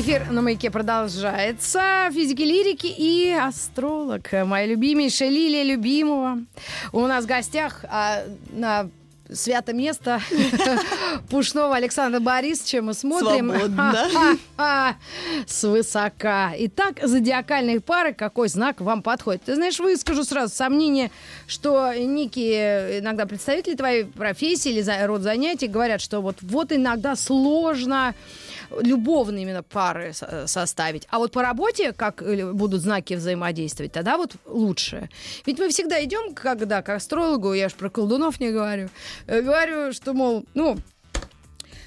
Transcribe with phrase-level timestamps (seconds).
[0.00, 2.08] Эфир на маяке продолжается.
[2.12, 4.30] Физики, лирики и астролог.
[4.44, 6.38] Моя любимейшая Лилия Любимова.
[6.92, 8.22] У нас в гостях а,
[8.52, 8.88] на
[9.32, 10.20] свято место
[11.30, 12.80] Пушного Александра Борисовича.
[12.80, 13.52] Мы смотрим
[15.46, 16.52] с высока.
[16.56, 19.42] Итак, зодиакальные пары, какой знак вам подходит?
[19.42, 21.10] Ты знаешь, выскажу сразу сомнение,
[21.48, 28.14] что некие иногда представители твоей профессии или род занятий говорят, что вот, вот иногда сложно
[28.80, 30.12] любовные именно пары
[30.46, 31.06] составить.
[31.10, 32.22] А вот по работе, как
[32.54, 35.08] будут знаки взаимодействовать, тогда вот лучше.
[35.46, 38.88] Ведь мы всегда идем, когда к астрологу, я же про колдунов не говорю,
[39.26, 40.78] э, говорю, что, мол, ну,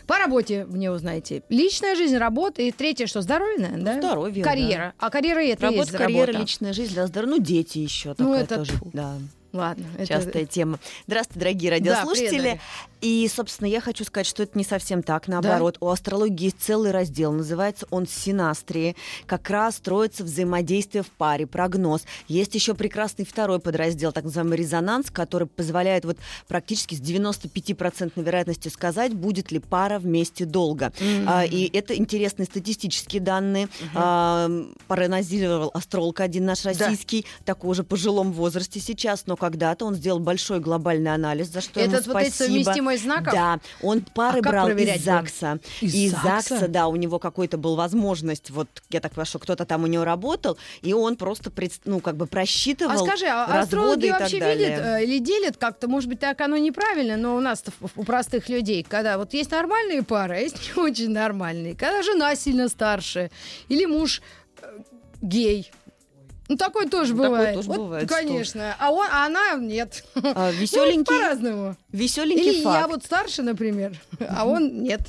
[0.08, 1.44] по работе мне узнаете.
[1.50, 2.62] Личная жизнь, работа.
[2.62, 4.08] И третье, что здоровье, наверное, да?
[4.08, 4.94] Здоровье, Карьера.
[5.00, 5.08] Да.
[5.08, 6.40] А карьера это работа, есть карьера, работа.
[6.40, 7.38] личная жизнь, да, здоровье.
[7.38, 8.74] Ну, дети еще ну, это тоже.
[8.94, 9.16] Да.
[9.54, 9.86] Ладно.
[10.00, 10.46] Частая это...
[10.46, 10.80] тема.
[11.08, 12.54] Здравствуйте, дорогие радиослушатели.
[12.54, 12.60] Да,
[13.02, 15.28] и, собственно, я хочу сказать, что это не совсем так.
[15.28, 15.88] Наоборот, да?
[15.88, 17.32] у астрологии есть целый раздел.
[17.32, 18.96] Называется он «Синастрии».
[19.26, 22.04] Как раз строится взаимодействие в паре, прогноз.
[22.28, 28.72] Есть еще прекрасный второй подраздел, так называемый резонанс, который позволяет вот практически с 95% вероятностью
[28.72, 30.94] сказать, будет ли пара вместе долго.
[31.00, 31.26] Mm-hmm.
[31.28, 33.66] А, и это интересные статистические данные.
[33.66, 33.90] Mm-hmm.
[33.96, 34.50] А,
[34.88, 37.54] прогнозировал астролог один наш российский, да.
[37.54, 42.06] такой уже пожилом возрасте сейчас, но когда-то он сделал большой глобальный анализ, за что Этот
[42.06, 42.72] ему вот спасибо.
[42.72, 43.34] Эти мой знаков?
[43.34, 45.60] Да, он пары а брал из ЗАГСа.
[45.82, 46.50] Из, из ЗАГСа?
[46.50, 49.88] ЗАГСа, да, у него какой-то был возможность, вот я так понимаю, что кто-то там у
[49.88, 51.52] него работал, и он просто,
[51.86, 56.08] ну, как бы просчитывал А скажи, а астрологи вообще видят э, или делят как-то, может
[56.08, 57.64] быть, так оно неправильно, но у нас
[57.96, 62.36] у простых людей, когда вот есть нормальные пары, а есть не очень нормальные, когда жена
[62.36, 63.32] сильно старше,
[63.70, 64.22] или муж
[64.62, 64.78] э,
[65.24, 65.72] гей,
[66.52, 67.48] ну, такое тоже ну, бывает.
[67.48, 68.10] Такое тоже вот, бывает.
[68.10, 68.76] Конечно.
[68.78, 70.04] А, он, а она нет.
[70.16, 71.14] А, веселенький.
[71.14, 71.78] Ну, по-разному.
[71.94, 72.80] Веселенький Или факт.
[72.82, 73.94] я вот старше, например,
[74.30, 75.00] а он нет.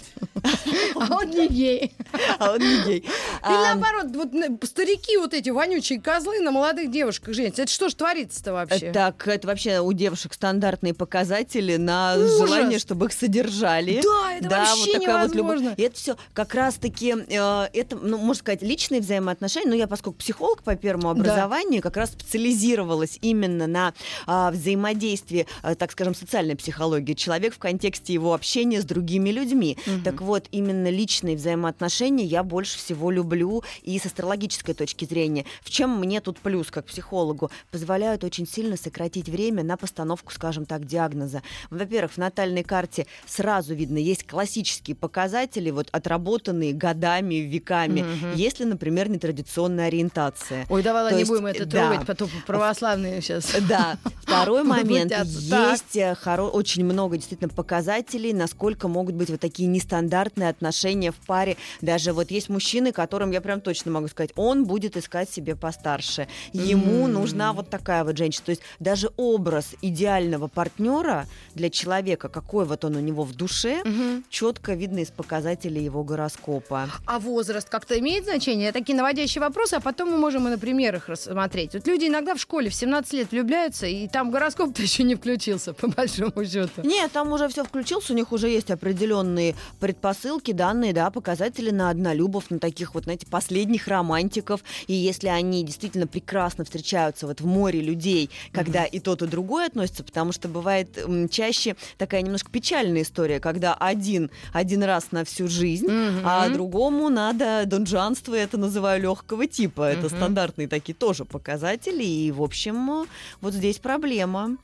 [0.95, 1.93] А он не гей.
[2.39, 2.99] А он не гей.
[3.45, 7.63] Или наоборот, вот старики вот эти вонючие козлы на молодых девушках женятся.
[7.63, 8.93] Это что ж творится-то вообще?
[8.93, 14.01] Так, это вообще у девушек стандартные показатели на желание, чтобы их содержали.
[14.01, 15.75] Да, это вообще невозможно.
[15.77, 19.69] И это все как раз-таки, э, это, ну, можно сказать, личные взаимоотношения.
[19.69, 21.32] Но я, поскольку психолог по первому образованию,
[21.81, 23.95] как раз специализировалась именно на
[24.27, 27.15] а, взаимодействии, а, так скажем, социальной психологии.
[27.15, 29.77] Человек в контексте его общения с другими людьми.
[29.87, 30.03] Угу.
[30.05, 35.45] Так вот, именно личные взаимоотношения я больше всего люблю и с астрологической точки зрения.
[35.63, 37.51] В чем мне тут плюс, как психологу?
[37.71, 41.43] Позволяют очень сильно сократить время на постановку, скажем так, диагноза.
[41.71, 48.35] Во-первых, в натальной карте сразу видно, есть классические показатели, вот отработанные годами, веками, угу.
[48.35, 50.67] если, например, нетрадиционная ориентация.
[50.69, 51.89] Ой, давай не будем это да.
[51.89, 53.53] трогать, потом православные сейчас.
[53.73, 53.97] Да.
[54.23, 55.13] Второй момент.
[55.25, 61.17] Есть э, хоро- очень много действительно показателей, насколько могут быть вот такие нестандартные отношения в
[61.17, 61.57] паре.
[61.81, 66.29] Даже вот есть мужчины, которым я прям точно могу сказать, он будет искать себе постарше.
[66.53, 67.13] Ему mm-hmm.
[67.13, 68.47] нужна вот такая вот женщина.
[68.47, 73.83] То есть даже образ идеального партнера для человека, какой вот он у него в душе,
[73.85, 74.25] mm-hmm.
[74.29, 76.91] четко видно из показателей его гороскопа.
[77.07, 78.73] А возраст как-то имеет значение?
[78.73, 81.75] Такие наводящие вопросы, а потом мы можем и на примерах рассмотреть.
[81.75, 85.73] Вот люди иногда в школе в 17 лет влюбляются, и там гороскоп-то еще не включился,
[85.73, 86.83] по большому счету.
[86.83, 91.91] Нет, там уже все включился, у них уже есть определенные предпосылки, данные, да, показатели на
[91.91, 94.63] однолюбов, на таких вот, знаете, последних романтиков.
[94.87, 98.91] И если они действительно прекрасно встречаются вот в море людей, когда mm-hmm.
[98.91, 103.75] и тот, и другой относятся, потому что бывает м, чаще такая немножко печальная история, когда
[103.75, 106.23] один один раз на всю жизнь, mm-hmm.
[106.25, 109.83] а другому надо донжанство, это называю легкого типа.
[109.83, 110.17] Это mm-hmm.
[110.17, 112.05] стандартные такие тоже показатели.
[112.05, 113.07] И, в общем,
[113.41, 114.57] вот здесь проблема.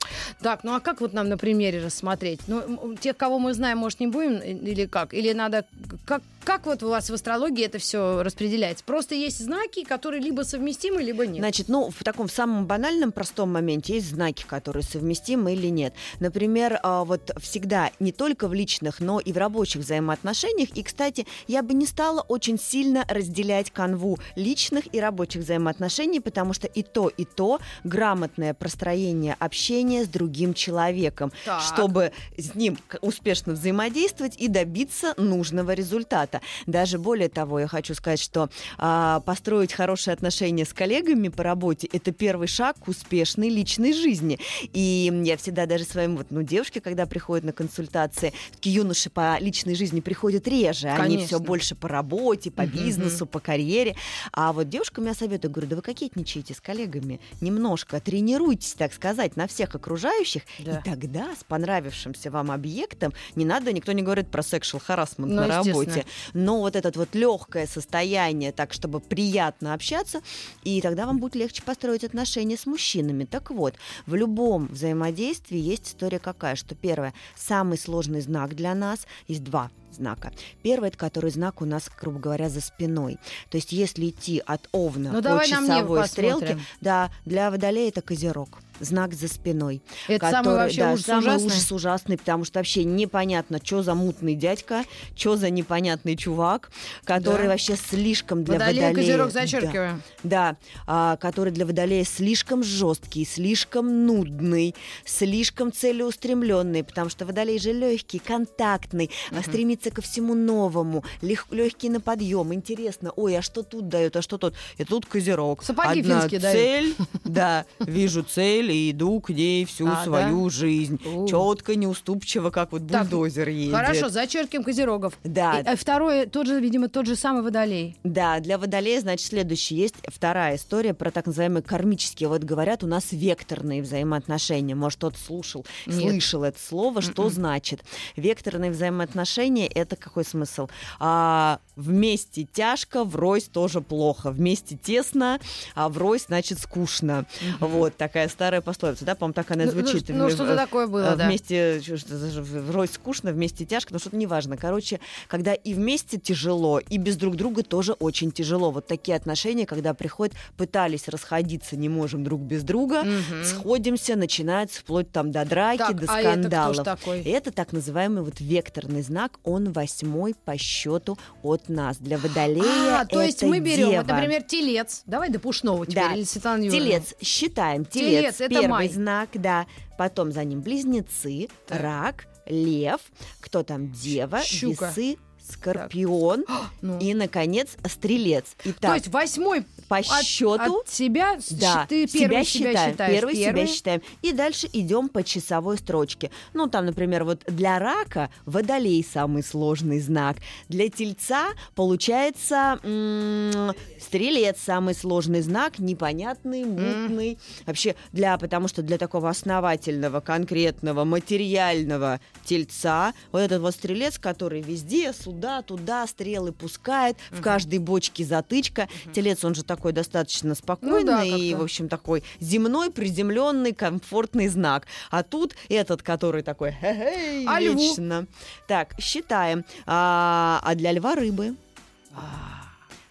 [0.43, 2.41] Так, ну а как вот нам на примере рассмотреть?
[2.47, 5.15] Ну, тех, кого мы знаем, может, не будем или как?
[5.15, 5.65] Или надо...
[6.05, 8.85] Как, как вот у вас в астрологии это все распределяется?
[8.85, 11.39] Просто есть знаки, которые либо совместимы, либо нет.
[11.39, 15.95] Значит, ну, в таком самом банальном, простом моменте есть знаки, которые совместимы или нет.
[16.21, 20.71] Например, а, вот всегда не только в личных, но и в рабочих взаимоотношениях.
[20.77, 26.53] И, кстати, я бы не стала очень сильно разделять канву личных и рабочих взаимоотношений, потому
[26.53, 31.61] что и то, и то грамотное простроение общения с другим человеком, так.
[31.63, 36.28] чтобы с ним успешно взаимодействовать и добиться нужного результата.
[36.29, 36.41] Ребята.
[36.67, 41.89] Даже более того, я хочу сказать, что а, построить хорошие отношения с коллегами по работе
[41.93, 44.39] это первый шаг к успешной личной жизни.
[44.73, 49.39] И я всегда даже своим вот, ну, девушке, когда приходят на консультации, такие юноши по
[49.41, 51.27] личной жизни приходят реже, они Конечно.
[51.27, 53.97] все больше по работе, по бизнесу, по карьере.
[54.33, 59.37] А вот девушкам я советую, говорю, да вы кокетничаете с коллегами, немножко тренируйтесь, так сказать,
[59.37, 60.79] на всех окружающих, Да.
[60.79, 65.35] и тогда с понравившимся вам объектом не надо, никто не говорит про sexual harassment Ну,
[65.37, 66.05] на работе,
[66.35, 70.21] но вот это вот легкое состояние, так чтобы приятно общаться,
[70.65, 73.25] и тогда вам будет легче построить отношения с мужчинами.
[73.25, 73.75] Так вот,
[74.07, 79.71] в любом взаимодействии есть история какая, что первое, самый сложный знак для нас, есть два
[79.93, 80.33] знака.
[80.63, 83.19] Первый, это который знак у нас, грубо говоря, за спиной.
[83.51, 88.59] То есть если идти от овна Ну, по часовой стрелке, да, для водолея это козерог.
[88.81, 89.83] Знак за спиной.
[90.07, 91.47] Это самый который- вообще да, ужас самый ужасный.
[91.49, 94.85] ужас ужасный, потому что вообще непонятно, что за мутный дядька,
[95.17, 96.71] что за непонятный чувак,
[97.03, 97.49] который Да.
[97.49, 98.95] вообще слишком для Водолей, водолея.
[98.95, 99.41] козерог, Да.
[99.41, 100.03] зачеркиваем.
[100.23, 100.57] Да,
[100.87, 108.21] а, который для водолея слишком жесткий, слишком нудный, слишком целеустремленный, потому что водолей же легкий,
[108.21, 114.17] контактный, а стремится ко всему новому, легкий на подъем, интересно, ой, а что тут дает,
[114.17, 114.55] а что тут?
[114.77, 115.63] И тут козерог.
[115.63, 116.59] Сапоги Одна финские дают.
[116.59, 116.95] цель,
[117.25, 121.01] да, вижу цель и иду к ней всю А, свою жизнь.
[121.05, 121.27] У.
[121.27, 123.75] Четко, неуступчиво, как вот Так, бульдозер едет.
[123.75, 125.15] Хорошо, зачеркиваем козерогов.
[125.25, 125.61] Да.
[125.61, 127.97] И, а второе, тот же, видимо, тот же самый водолей.
[128.05, 132.29] Да, для водолея, значит, следующий есть вторая история про так называемые кармические.
[132.29, 134.75] Вот говорят, у нас векторные взаимоотношения.
[134.75, 136.01] Может, кто-то слушал, Нет.
[136.01, 137.03] слышал это слово.
[137.03, 137.31] Что Мгм.
[137.33, 137.85] значит?
[138.17, 140.69] Векторные взаимоотношения— это какой смысл?
[140.99, 144.31] А, вместе тяжко, врозь тоже плохо.
[144.31, 145.39] Вместе тесно,
[145.75, 147.27] а врозь, значит, скучно.
[147.61, 150.09] Вот такая старая пословица, да, по-моему, так она Ну, ну, звучит.
[150.09, 151.27] ну, В- что-то в- такое было, а, да.
[151.27, 154.57] Вместе это за- врозь скучно, вместе тяжко, но что-то неважно.
[154.57, 158.71] Короче, когда и вместе тяжело, и без друг друга тоже очень тяжело.
[158.71, 163.45] Вот такие отношения, когда приходят, пытались расходиться, не можем друг без друга, Мгм.
[163.45, 166.77] сходимся, начинается вплоть там до драки, Так, до а это кто скандалов.
[166.77, 167.23] ж такой?
[167.23, 171.99] Это так называемый вот векторный знак, он восьмой по счету от нас.
[171.99, 174.03] Для водолея А, то есть мы берем, дева.
[174.03, 175.03] вот, например, телец.
[175.07, 176.15] Давай до пушного теперь, Да.
[176.15, 176.79] или Светлана Юрьевна.
[177.01, 177.85] Телец считаем.
[177.85, 178.89] Телец, Телец, это первый май.
[178.89, 179.67] знак, да.
[179.97, 181.81] Потом за ним близнецы, Так.
[181.81, 183.01] рак, лев,
[183.41, 184.87] кто там, дева, Щука.
[184.97, 185.17] весы,
[185.51, 186.45] скорпион
[186.83, 186.99] Ну.
[187.01, 188.45] и, наконец, стрелец.
[188.63, 192.45] То Итак, есть восьмой по от, счету от себя, с- да, ты себя первый себя
[192.45, 192.91] считаем.
[192.93, 193.15] считаешь.
[193.15, 193.67] Первый, себя первый.
[193.67, 194.03] считаем.
[194.23, 196.31] И дальше идем по часовой строчке.
[196.55, 200.37] Ну, там, например, вот для рака водолей самый сложный знак.
[200.69, 207.39] Для тельца получается м, стрелец самый сложный знак, непонятный, мутный.
[207.67, 214.61] Вообще, для, потому что для такого основательного, конкретного, материального тельца, вот этот вот стрелец, который
[214.61, 218.89] везде, сюда, туда стрелы пускает, в каждой бочке затычка.
[219.13, 224.49] Телец, он же такой достаточно спокойный Ну да, и, в общем, такой земной, приземленный, комфортный
[224.49, 224.87] знак.
[225.11, 227.79] А тут этот, который такой хе-хей, А льву?
[227.79, 228.27] вечно.
[228.67, 229.65] Так, считаем.
[229.87, 231.55] А, а для льва рыбы.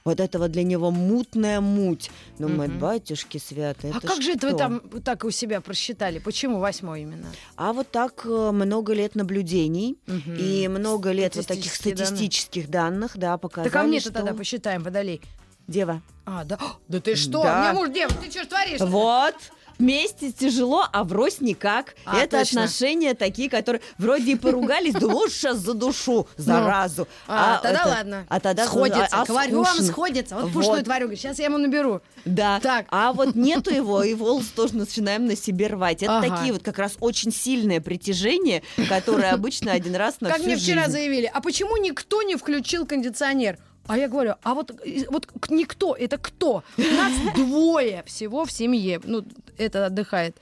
[0.07, 2.09] Вот это вот для него мутная муть.
[2.39, 2.79] Думает, Мгм.
[2.79, 3.93] батюшки святые.
[3.93, 6.19] А как же это вы что?» там так у себя просчитали?
[6.19, 7.27] Почему восьмой именно?
[7.57, 10.35] А вот так э, много лет наблюдений Мгм.
[10.37, 14.13] и много лет вот таких статистических данных, да, показали, Так а мне-то что...
[14.13, 15.19] тогда посчитаем, водолей.
[15.67, 16.01] Дева.
[16.25, 16.57] А, да?
[16.87, 17.43] Да ты что?
[17.43, 17.57] Да.
[17.57, 18.79] У меня муж дев, ты что творишь?
[18.79, 19.35] Вот.
[19.79, 21.95] Вместе тяжело, а врозь никак.
[22.05, 22.63] А, Это точно.
[22.63, 27.07] отношения такие, которые вроде и поругались, думаю, сейчас задушу, заразу.
[27.27, 28.25] А, тогда это- ладно.
[28.29, 29.07] А тогда сходится.
[29.11, 29.85] а- а Говорю вам, скучно.
[29.87, 30.35] сходится.
[30.35, 30.53] Вот Вот.
[30.53, 31.15] пушной тварюга.
[31.15, 32.01] Сейчас я ему наберу.
[32.25, 32.59] Да.
[32.61, 32.87] Так.
[32.89, 36.01] А вот нету его, и волос тоже начинаем на себе рвать.
[36.03, 36.29] Это Ага.
[36.37, 40.81] такие вот как раз очень сильное притяжение, которое обычно один раз на Как мне вчера
[40.85, 40.91] жизнь.
[40.93, 43.57] заявили, а почему никто не включил кондиционер?
[43.87, 44.71] А я говорю, а вот,
[45.09, 46.63] вот никто, это кто?
[46.77, 48.99] У нас двое всего в семье.
[49.03, 49.23] Ну,
[49.57, 50.35] это отдыхает.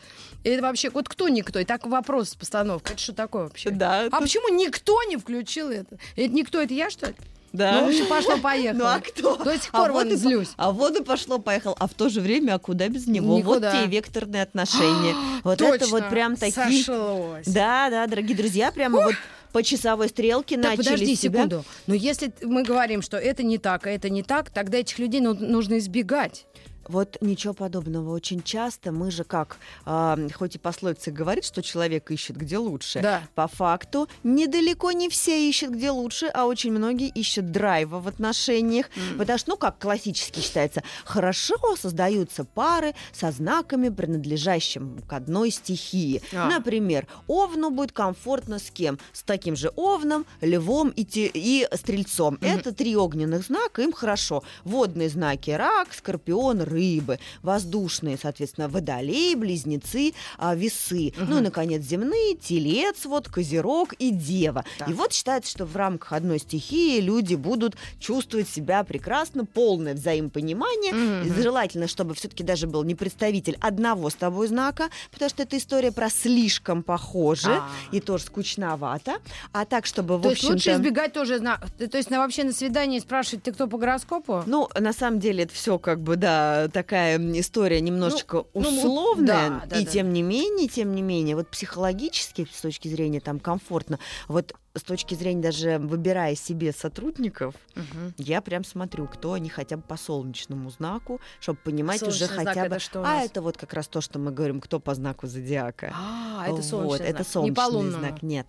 [0.43, 1.59] Это вообще, вот кто никто?
[1.59, 2.93] И так вопрос с постановкой.
[2.93, 3.69] Это что такое вообще?
[3.71, 5.97] Да, А почему никто не включил это?
[6.15, 7.15] Это никто, это я, что ли?
[7.53, 7.79] Да.
[7.79, 8.77] Ну, в общем, пошло-поехало.
[8.79, 9.37] Ну а кто?
[9.37, 10.49] До сих А пор вот вон и- злюсь.
[10.57, 11.73] А вот и пошло, поехал.
[11.79, 13.37] А в то же время, а куда без него?
[13.37, 13.71] Никуда.
[13.71, 15.15] Вот те векторные отношения.
[15.45, 16.09] Вот это вот Точно.
[16.09, 16.83] прям такие.
[16.83, 17.45] Сошлось.
[17.47, 19.15] Да, да, дорогие друзья, прямо вот
[19.55, 21.43] по часовой стрелке Так, начали подожди себя.
[21.43, 21.65] секунду.
[21.87, 25.21] Но если мы говорим, что это не так, а это не так, тогда этих людей
[25.21, 26.45] ну- нужно избегать.
[26.87, 28.11] Вот ничего подобного.
[28.13, 33.01] Очень часто мы же как, э, хоть и пословица говорит, что человек ищет где лучше,
[33.01, 33.23] Да.
[33.35, 38.87] по факту недалеко не все ищут где лучше, а очень многие ищут драйва в отношениях.
[38.95, 39.17] М.
[39.17, 46.21] Потому что, ну, как классически считается, хорошо создаются пары со знаками, принадлежащими к одной стихии.
[46.33, 46.47] А.
[46.49, 48.99] Например, овну будет комфортно с кем?
[49.13, 52.35] С таким же овном, львом и, те- и стрельцом.
[52.41, 52.45] Мгм.
[52.49, 54.43] Это три огненных знака, им хорошо.
[54.63, 57.19] Водные знаки рак, скорпион, рыбы.
[57.41, 61.13] Воздушные, соответственно, водолей, близнецы, а, весы.
[61.17, 61.29] Мгм.
[61.29, 64.63] Ну и, наконец, земные, телец, вот, козерог и дева.
[64.77, 64.89] Так.
[64.89, 70.93] И вот считается, что в рамках одной стихии люди будут чувствовать себя прекрасно, полное взаимопонимание.
[70.93, 71.41] Мгм.
[71.41, 75.91] Желательно, чтобы все-таки даже был не представитель одного с тобой знака, потому что это история
[75.91, 77.69] про слишком похоже А.
[77.91, 79.17] и тоже скучновато.
[79.53, 80.81] А так, чтобы, в То есть лучше общем-то...
[80.81, 84.43] избегать тоже зна- То есть на вообще на свидании спрашивать, ты кто по гороскопу?
[84.45, 89.25] Ну, на самом деле, это все как бы, да, такая история немножечко ну, вот, условная.
[89.25, 89.91] да, да, и да.
[89.91, 94.83] тем не менее, тем не менее, вот психологически, с точки зрения там комфортно, вот с
[94.83, 98.13] точки зрения даже выбирая себе сотрудников, Мгм.
[98.17, 102.47] я прям смотрю, кто они хотя бы по солнечному знаку, чтобы понимать Солнечный уже знак
[102.47, 102.67] хотя бы...
[102.67, 105.93] это что а это вот как раз то, что мы говорим, кто по знаку зодиака.
[105.95, 107.27] А, это Вот, солнечный это знак.
[107.27, 108.47] солнечный Не знак, нет.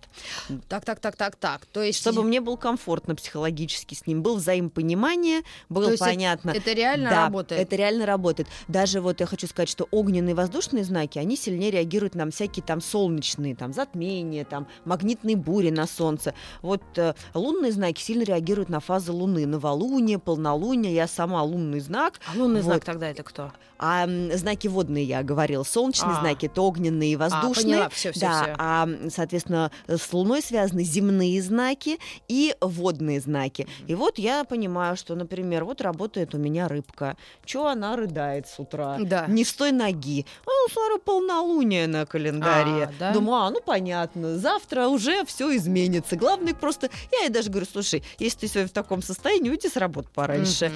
[0.67, 1.65] Так, так, так, так, так.
[1.67, 6.11] То есть, Чтобы мне было комфортно психологически с ним, было взаимопонимание, было То есть это-
[6.11, 6.51] понятно.
[6.51, 7.61] это реально да, работает?
[7.61, 8.47] Это реально работает.
[8.67, 12.63] Даже вот я хочу сказать, что огненные и воздушные знаки, они сильнее реагируют на всякие
[12.65, 16.16] там солнечные, там затмения, там магнитные бури на солнце.
[16.61, 20.93] Вот э, лунные знаки сильно реагируют на фазы Луны, новолуние, полнолуние.
[20.93, 22.83] Я сама лунный знак, А лунный знак Вот.
[22.85, 23.51] тогда это кто?
[23.79, 25.61] а м, знаки водные я говорила.
[25.63, 26.21] Солнечные А.
[26.21, 27.53] знаки это огненные и воздушные.
[27.75, 28.55] поняла, всё, всё, да, всё.
[28.57, 33.67] а соответственно с Луной связаны земные знаки и водные знаки.
[33.85, 37.17] И вот я понимаю, что, например, вот работает у меня рыбка.
[37.45, 38.97] Чё она рыдает с утра?
[38.99, 39.27] Да.
[39.27, 40.25] Не с той ноги.
[40.45, 42.85] А, смотрю, полнолуние на календаре.
[42.85, 43.13] А, да?
[43.13, 46.06] Думаю, а, ну понятно, завтра уже все изменится.
[46.15, 49.75] Главное просто, я ей даже говорю, слушай, если ты сегодня в таком состоянии, уйди с
[49.75, 50.71] работы пораньше.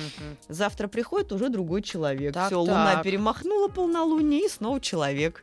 [0.49, 2.33] Завтра приходит уже другой человек.
[2.33, 5.41] Так, Все, луна перемахнула полнолуние, и снова человек.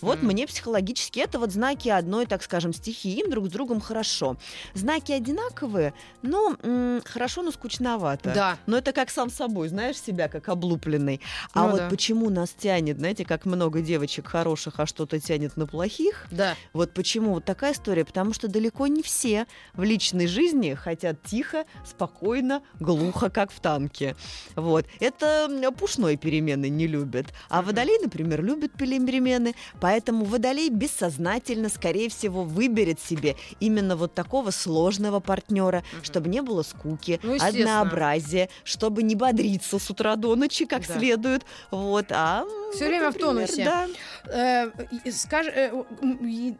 [0.00, 4.36] Вот мне психологически это вот знаки одной, так скажем, стихии, им друг с другом хорошо.
[4.74, 8.32] Знаки одинаковые, но м, хорошо, но скучновато.
[8.34, 8.58] Да.
[8.66, 11.20] Но это как сам собой, знаешь себя, как облупленный.
[11.52, 11.88] А Ну вот да.
[11.88, 16.54] почему нас тянет, знаете, как много девочек хороших, а что-то тянет на плохих, Да.
[16.72, 18.04] вот почему вот такая история?
[18.04, 19.27] Потому что далеко не все
[19.74, 24.16] в личной жизни хотят тихо, спокойно, глухо, как в танке.
[24.56, 24.86] Вот.
[25.00, 27.26] Это пушной перемены не любят.
[27.48, 29.54] А водолей, например, любит перемены.
[29.80, 36.04] Поэтому водолей бессознательно, скорее всего, выберет себе именно вот такого сложного партнера, Мгм.
[36.04, 40.98] чтобы не было скуки, Ну, однообразия, чтобы не бодриться с утра до ночи как Да.
[40.98, 41.42] следует.
[41.70, 42.06] Вот.
[42.10, 43.64] А Всё вот, время в например, тонусе.
[43.64, 43.86] Да.
[44.26, 44.70] Э,
[45.04, 45.72] и скажи, э,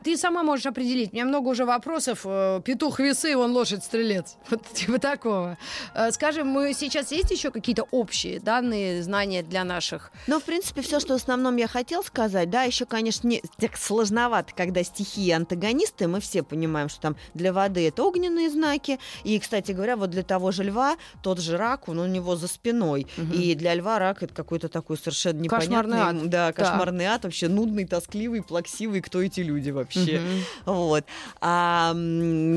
[0.05, 1.13] ты сама можешь определить.
[1.13, 2.21] У меня много уже вопросов.
[2.25, 4.37] э, Петух весы, он лошадь стрелец.
[4.51, 5.57] Вот типа такого.
[5.95, 10.11] Э, Скажи, мы сейчас есть еще какие-то общие данные, знания для наших?
[10.27, 13.77] Ну, в принципе, все, что в основном я хотел сказать, да, еще, конечно, не так
[13.77, 19.39] сложновато, когда стихии антагонисты, мы все понимаем, что там для воды это огненные знаки, и,
[19.39, 23.07] кстати говоря, вот для того же льва, тот же рак, он у него за спиной,
[23.17, 23.33] Мгм.
[23.33, 26.29] и для льва рак это какой-то такой совершенно непонятный, Кошмарный ад.
[26.31, 30.45] да, кошмарный ад, вообще нудный, тоскливый, плаксивый, кто эти люди вообще, Мгм.
[30.67, 31.05] вот,
[31.41, 31.93] а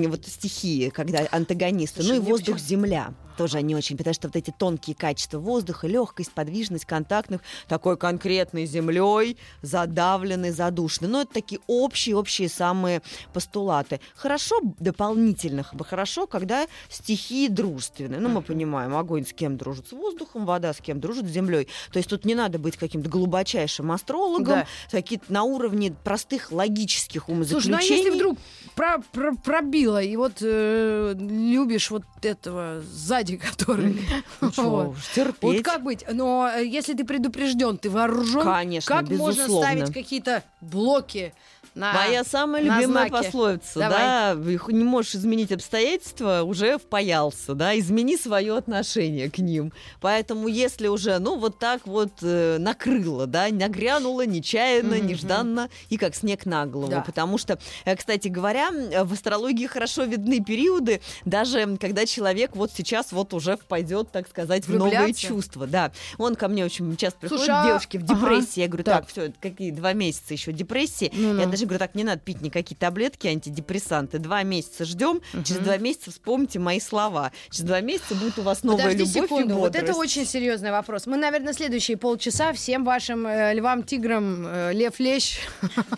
[0.08, 3.14] вот стихии, когда антагонисты, Слушай, ну и мне воздух, почему- земля.
[3.38, 8.66] Тоже они очень, потому что вот эти тонкие качества воздуха, легкость, подвижность, контактных, такой конкретной
[8.66, 11.10] землей, задавленный, задушенный.
[11.10, 13.02] Но это такие общие, общие самые
[13.34, 14.00] постулаты.
[14.16, 18.20] Хорошо дополнительно, х- хорошо, когда стихии дружественные.
[18.20, 19.88] Ну, мы понимаем, огонь с кем дружит?
[19.88, 21.26] С воздухом, вода с кем дружит?
[21.26, 21.68] С землей.
[21.92, 24.68] То есть тут не надо быть каким-то глубочайшим астрологом, Да.
[24.92, 27.72] какие-то на уровне простых логических Слушай, умозаключений.
[27.72, 28.38] ну а если вдруг
[28.76, 32.82] про- про- пробило, и вот э, любишь вот этого
[33.22, 34.02] сзади, который...
[34.42, 34.90] Ну Вот.
[34.90, 35.42] уж, терпеть.
[35.42, 36.06] Вот как быть?
[36.12, 41.34] Но э, если ты предупрежден, ты вооружен, Конечно, как можно ставить какие-то блоки
[41.76, 41.94] на...
[41.94, 43.26] Моя самая на любимая знаке.
[43.26, 43.98] пословица, Давай.
[44.00, 44.36] да,
[44.70, 49.72] не можешь изменить обстоятельства, уже впаялся, да, измени свое отношение к ним.
[50.02, 55.98] Поэтому если уже, ну, вот так вот э, накрыло, да, нагрянуло нечаянно, Мгм, нежданно и
[55.98, 56.92] как снег на голову.
[56.92, 57.02] Да.
[57.02, 58.72] Потому что, э, кстати говоря,
[59.04, 64.68] в астрологии хорошо видны периоды, даже когда человек вот сейчас вот уже впадет, так сказать,
[64.68, 65.68] в новые чувства.
[65.68, 68.14] Да, он ко мне очень часто приходит, Слушай, а- девушки в Ага.
[68.16, 68.60] депрессии.
[68.62, 69.02] Я говорю, Так.
[69.02, 71.12] так, все, какие два месяца еще депрессии.
[71.14, 71.40] Ну-ну.
[71.40, 74.20] Я даже врачи говорят, так, не надо пить никакие таблетки, антидепрессанты.
[74.20, 77.32] Два месяца ждем, через два месяца вспомните мои слова.
[77.50, 79.90] Через два месяца будет у вас новая Подожди любовь секунду, и вот бодрость.
[79.90, 81.08] это очень серьезный вопрос.
[81.08, 85.40] Мы, наверное, следующие полчаса всем вашим э, львам, тиграм, э, лев, лещ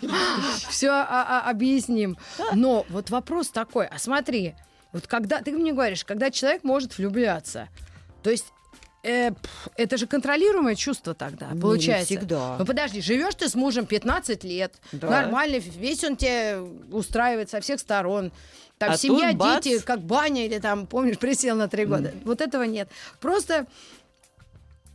[0.68, 2.16] все объясним.
[2.52, 4.54] Но вот вопрос такой, а смотри,
[4.92, 7.68] вот когда, ты мне говоришь, когда человек может влюбляться,
[8.22, 8.46] то есть
[9.04, 12.06] э, пф, это же контролируемое чувство тогда, Не, не получается.
[12.06, 12.56] всегда.
[12.58, 15.08] Ну подожди, живешь ты с мужем 15 лет, Да.
[15.10, 16.58] нормально, весь он тебе
[16.90, 18.32] устраивает со всех сторон.
[18.78, 19.64] Там А семья, тут бац.
[19.64, 22.12] дети, как баня, или там, помнишь, присел на три года.
[22.24, 22.88] Вот этого нет.
[23.20, 23.66] Просто,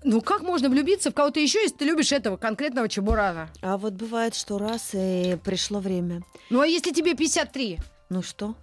[0.03, 3.49] ну как можно влюбиться в кого-то еще, если ты любишь этого конкретного чебурана?
[3.61, 6.21] А вот бывает, что раз и пришло время.
[6.49, 7.77] Ну а если тебе 53?
[8.09, 8.55] Ну что?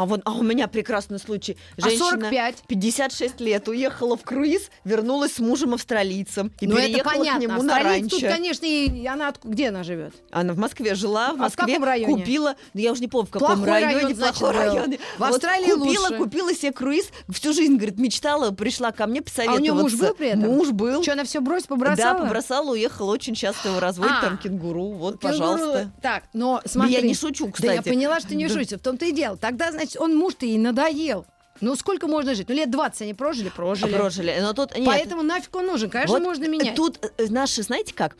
[0.00, 1.58] А вот, а у меня прекрасный случай.
[1.76, 2.62] А Женщина 45?
[2.66, 7.38] 56 лет уехала в круиз, вернулась с мужем австралийцем и ну это переехала понятно.
[7.38, 8.34] к нему на Австралиец тут, ранчо.
[8.34, 10.14] конечно, и она где она живет?
[10.30, 12.14] Она в Москве жила, в А в Москве каком районе?
[12.16, 14.94] купила, да я уже не помню, в каком Плохой районе, район, значит, плохой район.
[15.18, 16.16] В Австралии купила, лучше.
[16.16, 19.62] купила себе круиз, всю жизнь, говорит, мечтала, пришла ко мне А у посоветоваться.
[19.62, 20.40] нее муж был при этом?
[20.44, 21.02] Муж был.
[21.02, 22.18] Что, она все бросила, побросала?
[22.20, 24.22] Да, побросала, уехала, очень часто в развод, А.
[24.22, 25.38] там кенгуру, вот, Кенгуру.
[25.40, 25.92] пожалуйста.
[26.00, 26.94] Так, но смотри.
[26.94, 27.66] я не шучу, кстати.
[27.66, 28.54] Да я поняла, что не Да.
[28.54, 28.78] шутите.
[28.78, 29.36] В том-то и дело.
[29.36, 31.26] Тогда, значит, он муж-то ей надоел.
[31.60, 32.48] Ну, сколько можно жить?
[32.48, 33.92] Ну, лет 20 они прожили, прожили.
[33.94, 34.36] Прожили.
[34.40, 35.90] Но тут, нет, Поэтому нафиг он нужен.
[35.90, 36.74] Конечно, Вот можно менять.
[36.74, 38.16] Тут э, наши, знаете как,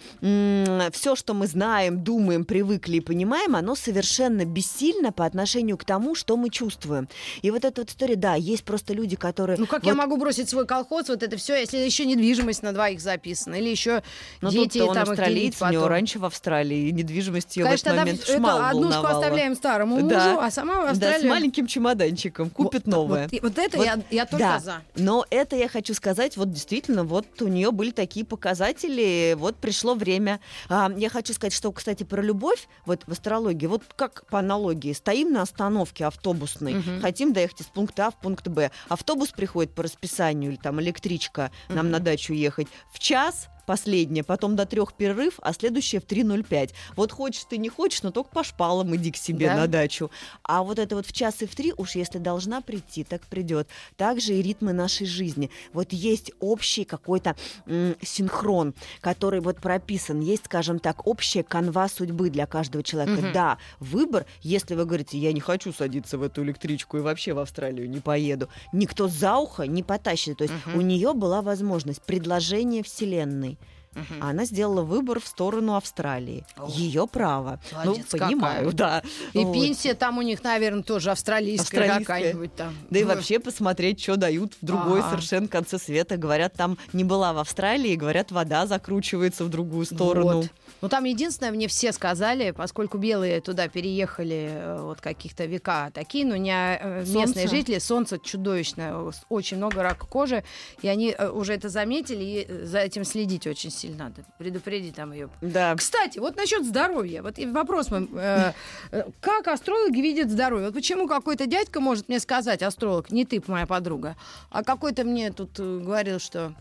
[0.93, 6.15] все, что мы знаем, думаем, привыкли и понимаем, оно совершенно бессильно по отношению к тому,
[6.15, 7.09] что мы чувствуем.
[7.43, 9.59] И вот эта вот история, да, есть просто люди, которые...
[9.59, 12.73] Ну, как вот- я могу бросить свой колхоз, вот это все, если еще недвижимость на
[12.73, 14.03] двоих записана, или еще
[14.41, 17.95] Но дети он там делить австралиец, у него раньше в Австралии, недвижимость ее Конечно, в
[17.95, 19.19] этот момент это шмал однушку волновала.
[19.19, 20.47] оставляем старому мужу, Да.
[20.47, 21.31] а сама в Да, с Австралию...
[21.31, 23.23] маленьким чемоданчиком, купит Вот- новое.
[23.25, 24.59] Вот, и- вот это Вот, я, я только да.
[24.59, 24.83] за.
[24.97, 29.95] Но это я хочу сказать, вот действительно, вот у нее были такие показатели, вот пришло
[29.95, 30.41] время.
[30.69, 34.93] А, я хочу сказать, что, кстати, про любовь, вот в астрологии, вот как по аналогии,
[34.93, 37.01] стоим на остановке автобусной, Мгм.
[37.01, 41.51] хотим доехать из пункта А в пункт Б, автобус приходит по расписанию, или там электричка,
[41.69, 46.71] нам на дачу ехать в час, последняя, потом до трех перерыв, а следующая в 3.05.
[46.97, 49.55] Вот хочешь ты не хочешь, но только по шпалам иди к себе Да.
[49.55, 50.11] на дачу.
[50.43, 53.69] А вот это вот в час и в три, уж если должна прийти, так придет.
[53.97, 55.51] Также и ритмы нашей жизни.
[55.73, 57.37] Вот есть общий какой-то
[57.67, 60.19] м, синхрон, который вот прописан.
[60.21, 63.23] Есть, скажем так, общая канва судьбы для каждого человека.
[63.23, 63.33] Мгм.
[63.33, 67.39] Да, выбор, если вы говорите, я не хочу садиться в эту электричку и вообще в
[67.39, 70.39] Австралию не поеду, никто за ухо не потащит.
[70.39, 70.77] То есть Мгм.
[70.79, 73.57] у нее была возможность предложения Вселенной.
[73.95, 74.23] Мгм.
[74.23, 76.47] Она сделала выбор в сторону Австралии.
[76.57, 77.59] О, Ее право.
[77.73, 78.73] молодец ну, понимаю, какая.
[78.73, 79.03] да.
[79.33, 79.53] И Вот.
[79.53, 82.05] пенсия там у них, наверное, тоже австралийская, Австралийская.
[82.05, 82.73] какая-нибудь там.
[82.89, 85.11] Да и Ну, вообще посмотреть, что дают в другой Ага.
[85.11, 86.17] совершенно конце света.
[86.17, 90.43] Говорят, там не была в Австралии, говорят, вода закручивается в другую сторону.
[90.43, 90.51] Вот.
[90.83, 96.25] Ну, там единственное, мне все сказали, поскольку белые туда переехали э, вот каких-то века такие,
[96.25, 97.49] но не э, местные Солнце.
[97.49, 98.95] жители, солнце чудовищное,
[99.29, 100.45] очень много рака кожи,
[100.81, 105.13] и они э, уже это заметили, и за этим следить очень сильно надо, предупредить там
[105.13, 105.29] ее.
[105.41, 105.75] Да.
[105.77, 107.23] Кстати, вот насчет здоровья.
[107.23, 108.09] Вот и вопрос мой.
[108.15, 108.53] э,
[108.93, 110.67] э, как астрологи видят здоровье?
[110.67, 114.17] Вот почему какой-то дядька может мне сказать, астролог, не ты, моя подруга,
[114.51, 116.55] а какой-то мне тут э, говорил, что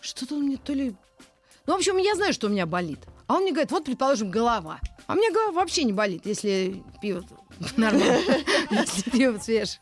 [0.00, 0.94] что-то у меня то ли...
[1.66, 3.00] Ну, в общем, я знаю, что у меня болит.
[3.26, 4.80] А он мне говорит, вот, предположим, голова.
[5.06, 7.22] А меня голова вообще не болит, если пиво
[7.76, 8.36] нормально,
[8.70, 9.80] если пиво свежее.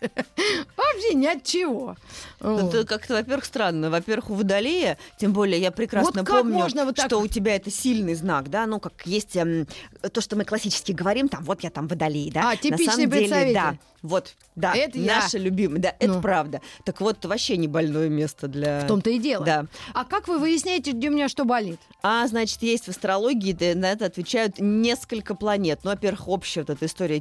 [0.77, 1.97] Вообще ни от чего.
[2.41, 2.69] Ну.
[2.69, 3.91] Это как-то, во-первых, странно.
[3.91, 8.67] Во-первых, у Водолея, тем более я прекрасно помню, что у тебя это сильный знак, да,
[8.67, 9.67] ну, как есть эм,
[10.13, 12.51] то, что мы классически говорим, там, вот я там Водолей, да.
[12.51, 13.55] А, типичный представитель.
[13.55, 16.23] да, вот, да, Это наша любимая, да, это Ну.
[16.23, 16.63] правда.
[16.85, 18.81] Так вот, вообще не больное место для...
[18.81, 19.45] В том-то и дело.
[19.45, 19.67] Да.
[19.93, 21.79] А как вы выясняете, где у меня что болит?
[22.03, 25.81] А, значит, есть в астрологии, да, на это отвечают несколько планет.
[25.85, 27.21] Ну, во-первых, общая вот эта история,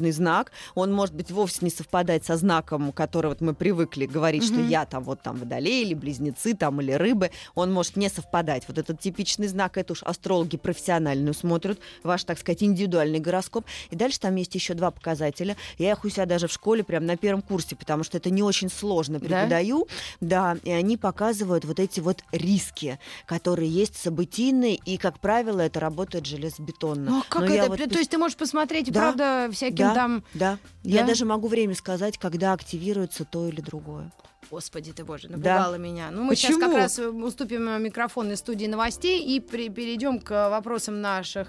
[0.00, 0.52] типичный знак.
[0.74, 4.68] Он может быть вовсе не совпадать со знаком, который вот мы привыкли говорить, что Мгм.
[4.68, 7.30] я там вот там водолей или близнецы там или рыбы.
[7.54, 8.64] Он может не совпадать.
[8.68, 13.64] Вот этот типичный знак, это уж астрологи профессионально смотрят, ваш, так сказать, индивидуальный гороскоп.
[13.90, 15.56] И дальше там есть еще два показателя.
[15.78, 18.42] Я их у себя даже в школе прям на первом курсе, потому что это не
[18.42, 19.26] очень сложно Да?
[19.26, 19.86] преподаю.
[20.20, 25.80] Да, и они показывают вот эти вот риски, которые есть событийные, и, как правило, это
[25.80, 27.10] работает железобетонно.
[27.10, 27.70] Ну, а как Но я это?
[27.70, 30.24] вот То есть ты можешь посмотреть, Да, правда, всяким да, там...
[30.34, 30.58] Да.
[30.82, 31.08] Я Да?
[31.08, 34.10] даже могу время сказать, когда активируется то или другое.
[34.50, 36.10] Господи ты боже, напугала меня.
[36.10, 36.70] Ну, мы сейчас Почему?
[36.70, 41.48] как раз э, уступим э, микрофон из студии новостей и при- перейдем к вопросам наших...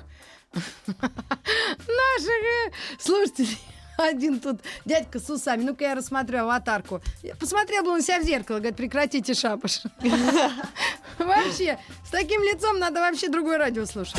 [0.54, 3.58] Наших э, слушателей.
[3.98, 5.64] Один тут дядька с усами.
[5.64, 7.02] Ну-ка я рассмотрю аватарку.
[7.24, 9.82] Я Посмотрел бы он себя в зеркало, говорит, прекратите шапош.
[11.20, 14.16] Вообще, с таким лицом надо вообще другое радио слушать.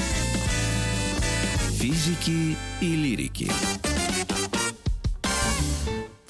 [1.78, 3.50] Физики и лирики.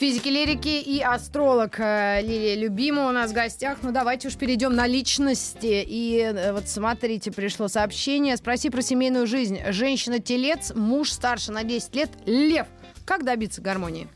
[0.03, 3.79] Физики, лирики и астролог э, Лилия Любима у нас в гостях.
[3.83, 5.85] Ну, давайте уж перейдем на личности.
[5.87, 8.37] И э, вот смотрите, пришло сообщение.
[8.37, 9.61] Спроси про семейную жизнь.
[9.65, 12.67] Женщина-телец, муж старше на 10 лет, лев.
[13.05, 14.09] Как добиться гармонии?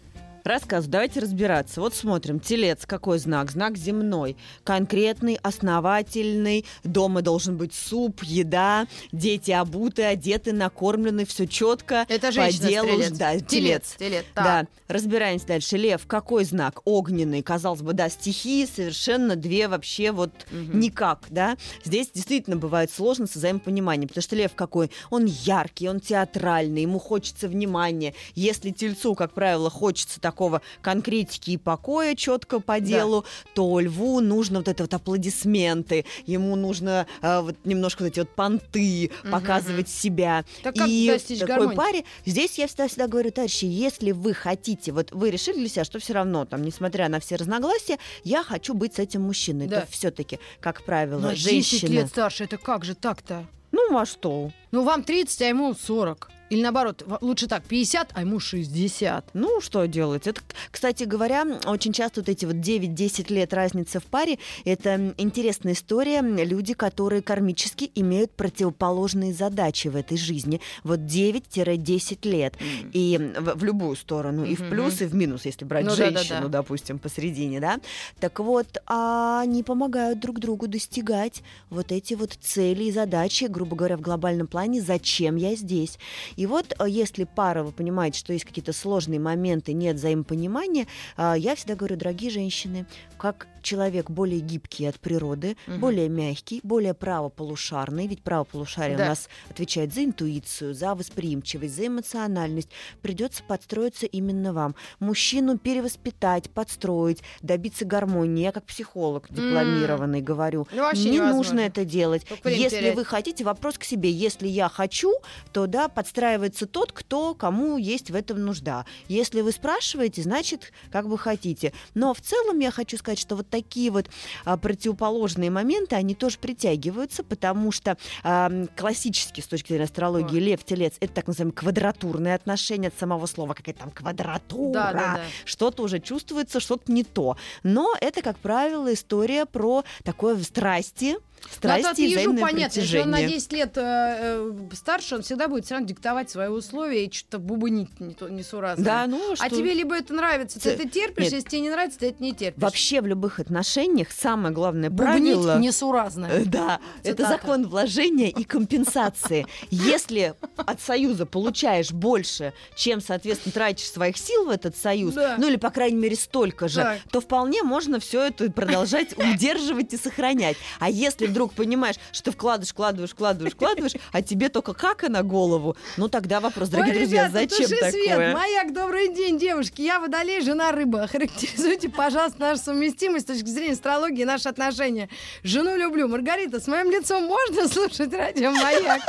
[0.46, 1.80] Рассказываю, давайте разбираться.
[1.80, 3.50] Вот смотрим, телец, какой знак?
[3.50, 4.36] Знак земной.
[4.62, 6.64] Конкретный, основательный.
[6.84, 12.06] Дома должен быть суп, еда, дети обуты, одеты, накормлены, все четко.
[12.08, 12.86] Это по женщина делу.
[12.86, 13.18] стрелец.
[13.18, 13.94] Да, Телец, телец.
[13.98, 14.44] телец, так.
[14.44, 15.76] Да, разбираемся дальше.
[15.76, 16.80] Лев, какой знак?
[16.84, 17.42] Огненный.
[17.42, 21.56] Казалось бы, да, стихии совершенно две вообще вот никак, да.
[21.82, 24.92] Здесь действительно бывает сложно с взаимопониманием, потому что лев какой?
[25.10, 28.14] Он яркий, он театральный, ему хочется внимания.
[28.36, 34.58] Если тельцу, как правило, хочется такого конкретики и покоя четко по делу, то льву нужно
[34.58, 39.88] вот это вот аплодисменты, ему нужно э, вот немножко вот эти вот понты, Мгм, показывать
[39.88, 40.44] себя.
[40.62, 41.74] Так и в такой гармонии?
[41.76, 45.84] паре здесь я всегда, всегда говорю, товарищи, если вы хотите, вот вы решили для себя,
[45.84, 49.68] что все равно, там, несмотря на все разногласия, я хочу быть с этим мужчиной.
[49.68, 49.80] Да.
[49.80, 51.90] То все-таки, как правило, На 10 женщина...
[51.90, 53.46] лет старше, это как же так-то?
[53.72, 54.50] Ну, а что?
[54.70, 56.30] Ну, вам 30, а ему 40.
[56.50, 59.30] Или наоборот, лучше так, 50, а ему 60.
[59.34, 60.26] Ну, что делать?
[60.26, 65.72] Это, кстати говоря, очень часто вот эти вот 9-10 лет разницы в паре, это интересная
[65.72, 66.20] история.
[66.20, 70.60] Люди, которые кармически имеют противоположные задачи в этой жизни.
[70.84, 72.54] Вот 9-10 лет.
[72.92, 74.44] И в, в любую сторону.
[74.44, 76.58] И в плюс, и в минус, если брать Ну да, да, женщину, да.
[76.60, 77.80] допустим, посередине, да?
[78.20, 83.76] Так вот, а они помогают друг другу достигать вот эти вот цели и задачи, грубо
[83.76, 85.98] говоря, в глобальном плане, зачем я здесь.
[86.36, 91.34] И вот э, если пара, вы понимаете, что есть какие-то сложные моменты, нет взаимопонимания, а,
[91.34, 92.86] я всегда говорю, дорогие женщины,
[93.18, 95.80] как человек более гибкий от природы, Мгм.
[95.80, 99.04] более мягкий, более правополушарный, ведь правополушарие Да.
[99.04, 102.68] у нас отвечает за интуицию, за восприимчивость, за эмоциональность,
[103.02, 104.74] придется подстроиться именно вам.
[105.00, 108.44] Мужчину перевоспитать, подстроить, добиться гармонии.
[108.44, 111.36] Я как психолог дипломированный говорю, Ну, не невозможно.
[111.36, 112.24] нужно это делать.
[112.44, 112.94] Если терять.
[112.94, 114.10] вы хотите, вопрос к себе.
[114.10, 115.12] Если я хочу,
[115.52, 118.84] то да, подстраивается тот, кто кому есть в этом нужда.
[119.08, 121.72] Если вы спрашиваете, значит, как бы хотите.
[121.94, 124.10] Но в целом я хочу сказать, что вот такие вот
[124.44, 130.40] а, противоположные моменты, они тоже притягиваются, потому что а, классически с точки зрения астрологии Ой.
[130.40, 134.72] лев, телец это так называемые квадратурные отношения от самого слова, какая там квадратура.
[134.72, 135.20] Да, да, да.
[135.46, 137.36] Что-то уже чувствуется, что-то не то.
[137.62, 141.16] Но это, как правило, история про такое страсти,
[141.50, 143.38] страсти а и ежу понятно, если он на притяжение.
[143.38, 147.38] 10 лет э, э, старше, он всегда будет все равно диктовать свои условия и что-то
[147.38, 148.84] бубнить не то- несуразное.
[148.84, 149.56] Да, ну А что...
[149.56, 151.32] тебе либо это нравится, ты Ц- это терпишь, Нет.
[151.34, 152.62] если тебе не нравится, ты это не терпишь.
[152.62, 155.58] Вообще в любых отношениях самое главное Бубнить правило...
[155.58, 156.26] несуразно.
[156.26, 157.28] Э, Да, это Цитата.
[157.40, 159.46] закон вложения и компенсации.
[159.70, 165.36] Если от союза получаешь больше, чем, соответственно, тратишь своих сил в этот союз, Да.
[165.38, 169.96] ну или, по крайней мере, столько же, то вполне можно все это продолжать удерживать и
[169.96, 170.56] сохранять.
[170.78, 175.76] А если вдруг понимаешь, что вкладываешь, вкладываешь, вкладываешь, вкладываешь, а тебе только кака на голову,
[175.96, 177.90] ну тогда вопрос, дорогие Ой, друзья, ребята, зачем такое?
[177.90, 178.34] свет.
[178.34, 179.82] Маяк, добрый день, девушки.
[179.82, 181.06] Я водолей, жена рыба.
[181.12, 185.08] Характеризуйте, пожалуйста, нашу совместимость с точки зрения астрологии наши отношения.
[185.42, 186.08] Жену люблю.
[186.08, 189.02] Маргарита, с моим лицом можно слушать радио Маяк?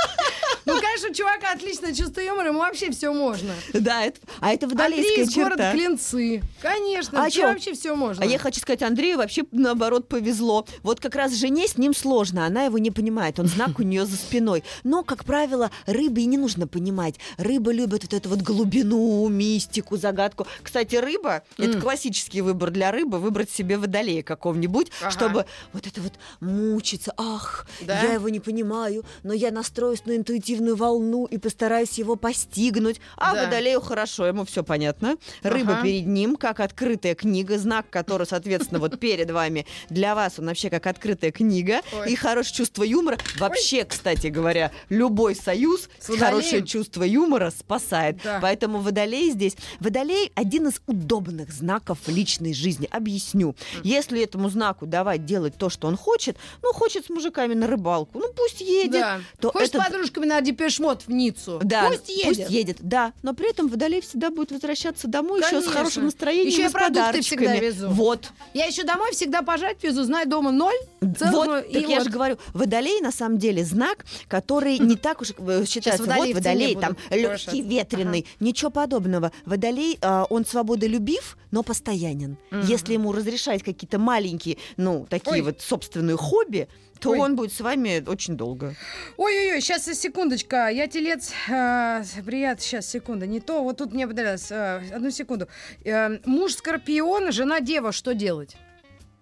[0.65, 3.53] Ну, конечно, чувака отличное чувство юмора, ему вообще все можно.
[3.73, 5.71] Да, это, а это Андрей водолейская из города черта.
[5.71, 6.43] Клинцы.
[6.61, 8.23] Конечно, А вообще все можно.
[8.23, 10.65] А я хочу сказать, Андрею вообще наоборот повезло.
[10.83, 14.05] Вот как раз жене с ним сложно, она его не понимает, он знак у нее
[14.05, 14.63] за спиной.
[14.83, 17.15] Но, как правило, рыбе и не нужно понимать.
[17.37, 20.47] Рыба любит вот эту вот глубину, мистику, загадку.
[20.63, 25.11] Кстати, рыба это классический выбор для рыбы, выбрать себе водолея какого-нибудь, Ага.
[25.11, 27.13] чтобы вот это вот мучиться.
[27.17, 28.01] Ах, Да?
[28.01, 32.99] я его не понимаю, но я настроюсь на интуитивную волну и постараюсь его постигнуть.
[33.17, 33.45] А Да.
[33.45, 35.15] водолею хорошо, ему все понятно.
[35.43, 35.83] Рыба Ага.
[35.83, 39.65] перед ним, как открытая книга, знак, который, соответственно, вот перед вами.
[39.89, 41.81] Для вас он вообще как открытая книга.
[41.99, 42.11] Ой.
[42.11, 43.17] И хорошее чувство юмора.
[43.37, 48.17] Вообще, кстати говоря, любой союз С хорошее чувство юмора спасает.
[48.23, 48.39] Да.
[48.41, 49.55] Поэтому водолей здесь...
[49.79, 52.87] Водолей один из удобных знаков личной жизни.
[52.91, 53.55] Объясню.
[53.83, 58.19] Если этому знаку давать делать то, что он хочет, ну, хочет с мужиками на рыбалку,
[58.19, 58.91] ну, пусть едет.
[59.01, 59.19] Да.
[59.39, 61.59] то Хочешь этот- с подружками на депешмот в Ниццу?
[61.63, 62.77] Да, Пусть едет.
[62.79, 63.13] да.
[63.23, 65.71] Но при этом водолей всегда будет возвращаться домой еще с Конечно.
[65.71, 67.89] хорошим настроением Ещё и с продукты всегда везу.
[67.89, 68.31] Вот.
[68.53, 70.75] Я еще домой всегда пожать везу, знай, дома ноль.
[71.17, 72.05] целых Вот, ноль, и я вот.
[72.05, 76.03] же говорю, водолей на самом деле знак, который не так уж э, считается.
[76.03, 79.31] водолей Вот водолей, там легкий, ветреный, ничего подобного.
[79.45, 82.37] Водолей, а, он свободолюбив, но постоянен.
[82.51, 82.61] Мгм.
[82.65, 85.41] Если ему разрешать какие-то маленькие, ну, такие Ой.
[85.41, 86.67] вот собственные хобби,
[86.99, 87.19] то Ой.
[87.19, 88.75] он будет с вами очень долго.
[89.17, 90.69] Ой-ой-ой, сейчас секундочка.
[90.69, 91.31] Я телец.
[91.47, 93.27] Э, прият, сейчас, секунда.
[93.27, 94.51] Не то, вот тут мне понравилось.
[94.51, 95.47] Э, одну секунду.
[95.83, 97.91] Э, муж скорпион, жена дева.
[97.91, 98.57] Что делать?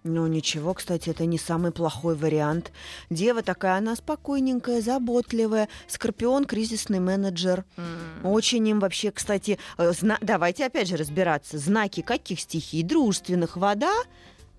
[0.08, 2.70] Ну ничего, кстати, это не самый плохой вариант.
[3.10, 5.68] Дева такая, она спокойненькая, заботливая.
[5.88, 7.64] Скорпион кризисный менеджер.
[8.22, 11.58] Очень им вообще, кстати, э, зна- давайте опять же разбираться.
[11.58, 12.84] Знаки каких стихий?
[12.84, 13.56] Дружественных.
[13.56, 13.92] Вода,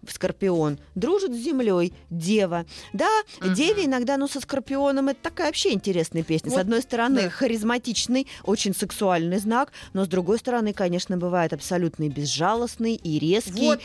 [0.07, 2.65] Скорпион дружит с землей, дева.
[2.93, 3.09] Да,
[3.41, 3.53] Мгм.
[3.53, 6.49] деве иногда, ну, со Скорпионом это такая вообще интересная песня.
[6.49, 7.29] С Вот, одной стороны, да.
[7.29, 13.65] харизматичный, очень сексуальный знак, но с другой стороны, конечно, бывает абсолютно безжалостный и резкий.
[13.65, 13.79] Вот.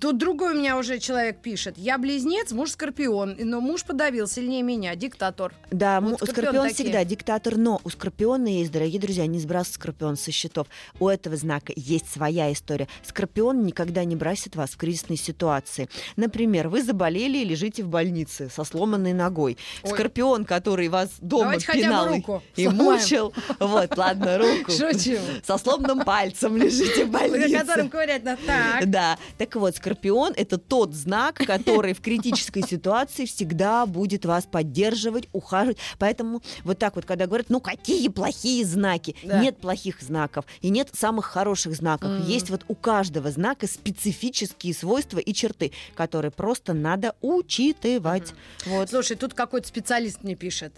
[0.00, 1.78] Тут другой у меня уже человек пишет.
[1.78, 5.52] Я близнец, муж скорпион, но муж подавил сильнее меня, диктатор.
[5.70, 6.74] Да, Вот скорпион скорпион такие.
[6.84, 10.66] всегда диктатор, но у скорпиона есть, дорогие друзья, не сбрасывай скорпион со счетов.
[10.98, 12.88] У этого знака есть своя история.
[13.04, 15.88] Скорпион никогда не бросит вас в кризисной ситуации.
[16.16, 19.56] Например, вы заболели и лежите в больнице со сломанной ногой.
[19.84, 19.90] Ой.
[19.90, 22.84] Скорпион, который вас дома Давайте пинал руку и сломаем.
[22.84, 23.34] мучил.
[23.60, 24.72] Вот, ладно, руку.
[24.72, 25.18] Шучу.
[25.46, 27.58] Со сломанным пальцем лежите в больнице.
[27.64, 28.40] котором ковырять надо.
[28.44, 28.90] Так.
[28.90, 35.28] Да, так вот, Скорпион– это тот знак, который в критической ситуации всегда будет вас поддерживать,
[35.32, 35.76] ухаживать.
[35.98, 39.14] Поэтому вот так вот, когда говорят, ну какие плохие знаки?
[39.22, 39.42] Да.
[39.42, 42.12] Нет плохих знаков и нет самых хороших знаков.
[42.12, 42.26] Мгм.
[42.26, 48.32] Есть вот у каждого знака специфические свойства и черты, которые просто надо учитывать.
[48.64, 48.88] Вот.
[48.88, 50.72] Слушай, тут какой-то специалист мне пишет.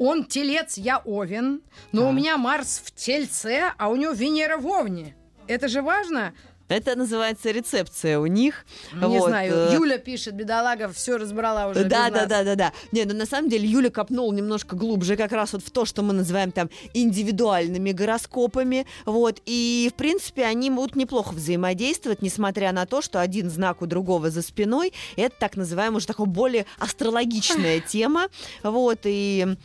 [0.00, 1.60] Он телец, я овен,
[1.92, 2.14] но у Так.
[2.14, 5.14] меня Марс в тельце, а у него Венера в овне.
[5.46, 6.32] Это же важно?
[6.70, 8.64] Это называется рецепция у них.
[8.94, 9.52] Не Вот, знаю.
[9.52, 11.82] э, Юля пишет, бедолага, все разбрала уже.
[11.84, 12.72] Да, да, да, да, да.
[12.92, 16.02] Не, ну на самом деле Юля копнула немножко глубже как раз вот в то, что
[16.02, 18.86] мы называем там индивидуальными гороскопами.
[19.04, 19.42] Вот.
[19.46, 24.30] И, в принципе, они будут неплохо взаимодействовать, несмотря на то, что один знак у другого
[24.30, 24.92] за спиной.
[25.16, 28.28] Это так называемая уже такая более астрологичная тема.
[28.62, 29.00] Вот.
[29.04, 29.56] И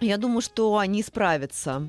[0.00, 1.88] я думаю, что они справятся.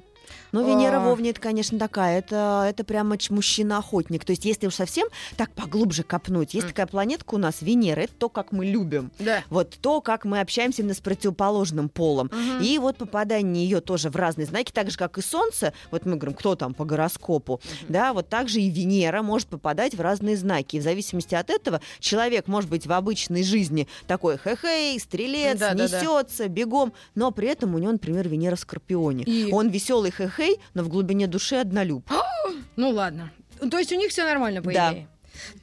[0.51, 0.99] Но Венера А.
[0.99, 4.25] в Овне, это, конечно, такая, это, это прямо мужчина-охотник.
[4.25, 5.07] То есть, если уж совсем
[5.37, 9.11] так поглубже копнуть, есть такая планетка у нас, Венера, это то, как мы любим.
[9.19, 9.43] Да.
[9.49, 12.31] Вот то, как мы общаемся именно с противоположным полом.
[12.31, 12.61] Мгм.
[12.63, 16.15] И вот попадание ее тоже в разные знаки, так же, как и Солнце, вот мы
[16.15, 20.37] говорим, кто там по гороскопу, да, вот так же и Венера может попадать в разные
[20.37, 20.77] знаки.
[20.77, 25.73] И в зависимости от этого человек может быть в обычной жизни такой хе-хей, стрелец, Да,
[25.73, 25.99] да, да.
[25.99, 29.23] несется, бегом, но при этом у него, например, Венера в Скорпионе.
[29.23, 32.09] И- Он веселый хе-хей, но в глубине души однолюб.
[32.75, 33.29] Ну ладно.
[33.69, 34.91] То есть у них все нормально, по Да.
[34.93, 35.07] идее.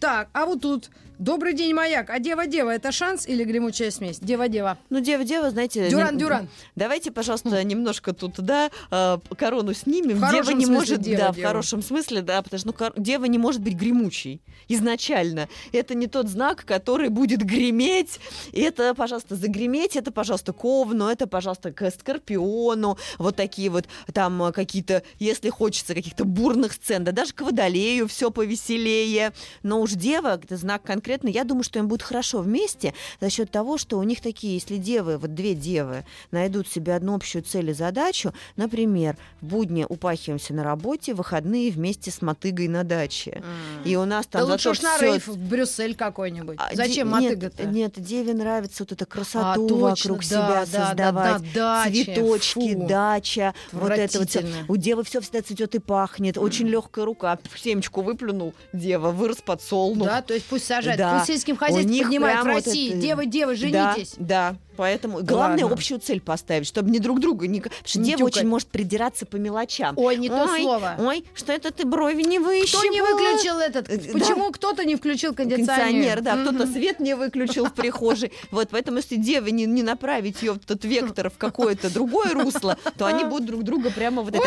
[0.00, 2.10] Так, а вот тут Добрый день, маяк.
[2.10, 4.18] А дева-дева это шанс или гремучая смесь?
[4.18, 4.76] Дева-дева.
[4.90, 5.88] Ну, дева-дева, знаете...
[5.88, 6.42] Дюран-дюран.
[6.42, 10.18] не- Давайте, пожалуйста, немножко тут, да, э, корону снимем.
[10.18, 11.00] В дева не может...
[11.00, 11.48] дева, да, в дева.
[11.48, 15.48] хорошем смысле, да, потому что ну, кор- дева не может быть гремучей изначально.
[15.72, 18.20] Это не тот знак, который будет греметь.
[18.52, 22.98] Это, пожалуйста, загреметь, это, пожалуйста, к овну, это, пожалуйста, к скорпиону.
[23.18, 27.04] Вот такие вот там какие-то, если хочется, каких-то бурных сцен.
[27.04, 29.32] Да даже к водолею все повеселее.
[29.62, 33.48] Но уж дева, это знак конкретно, я думаю, что им будет хорошо вместе за счет
[33.50, 37.70] того, что у них такие, если девы, вот две девы, найдут себе одну общую цель
[37.70, 43.42] и задачу, например, в будни упахиваемся на работе, выходные вместе с мотыгой на даче.
[43.84, 46.56] И у нас Да там лучше зато уж на всё- рейв в Брюссель какой-нибудь.
[46.58, 47.64] а, Зачем де- мотыга-то?
[47.66, 49.76] Нет, деве нравится вот эта красоту А, точно,
[50.10, 51.42] вокруг да, себя да, да, создавать.
[51.54, 52.04] да, дачи.
[52.04, 52.86] Цветочки, Фу.
[52.88, 54.44] дача, вот это вот.
[54.68, 56.36] У девы все всегда цветет и пахнет.
[56.36, 57.38] Очень легкая рука.
[57.56, 60.08] Семечку выплюнул, дева, вырос подсолнух.
[60.08, 60.64] Да, то есть пусть
[60.96, 61.12] сажают.
[61.12, 61.18] Да.
[61.18, 62.90] Пусть сельским хозяйством поднимают в прям вот России.
[62.90, 64.14] это- Девы, девы, женитесь.
[64.18, 64.56] Да, да.
[64.76, 65.74] Поэтому главное Ладно.
[65.74, 67.60] общую цель поставить, чтобы не друг друга не...
[67.62, 68.36] Потому что Не дева тюкать.
[68.36, 69.94] очень может придираться по мелочам.
[69.96, 70.96] Ой, не то Ой, слово.
[70.98, 72.82] Ой, что это ты брови не выщипала?
[72.82, 73.88] Кто не выключил этот?
[73.88, 74.12] Э, да.
[74.18, 75.76] Почему кто-то не включил кондиционер?
[75.78, 78.32] кондиционер, да, кто-то свет не выключил в прихожей.
[78.50, 83.06] Вот, поэтому если девы не, не направить ее этот вектор в какое-то другое русло, то
[83.06, 84.44] они будут друг друга прямо вот это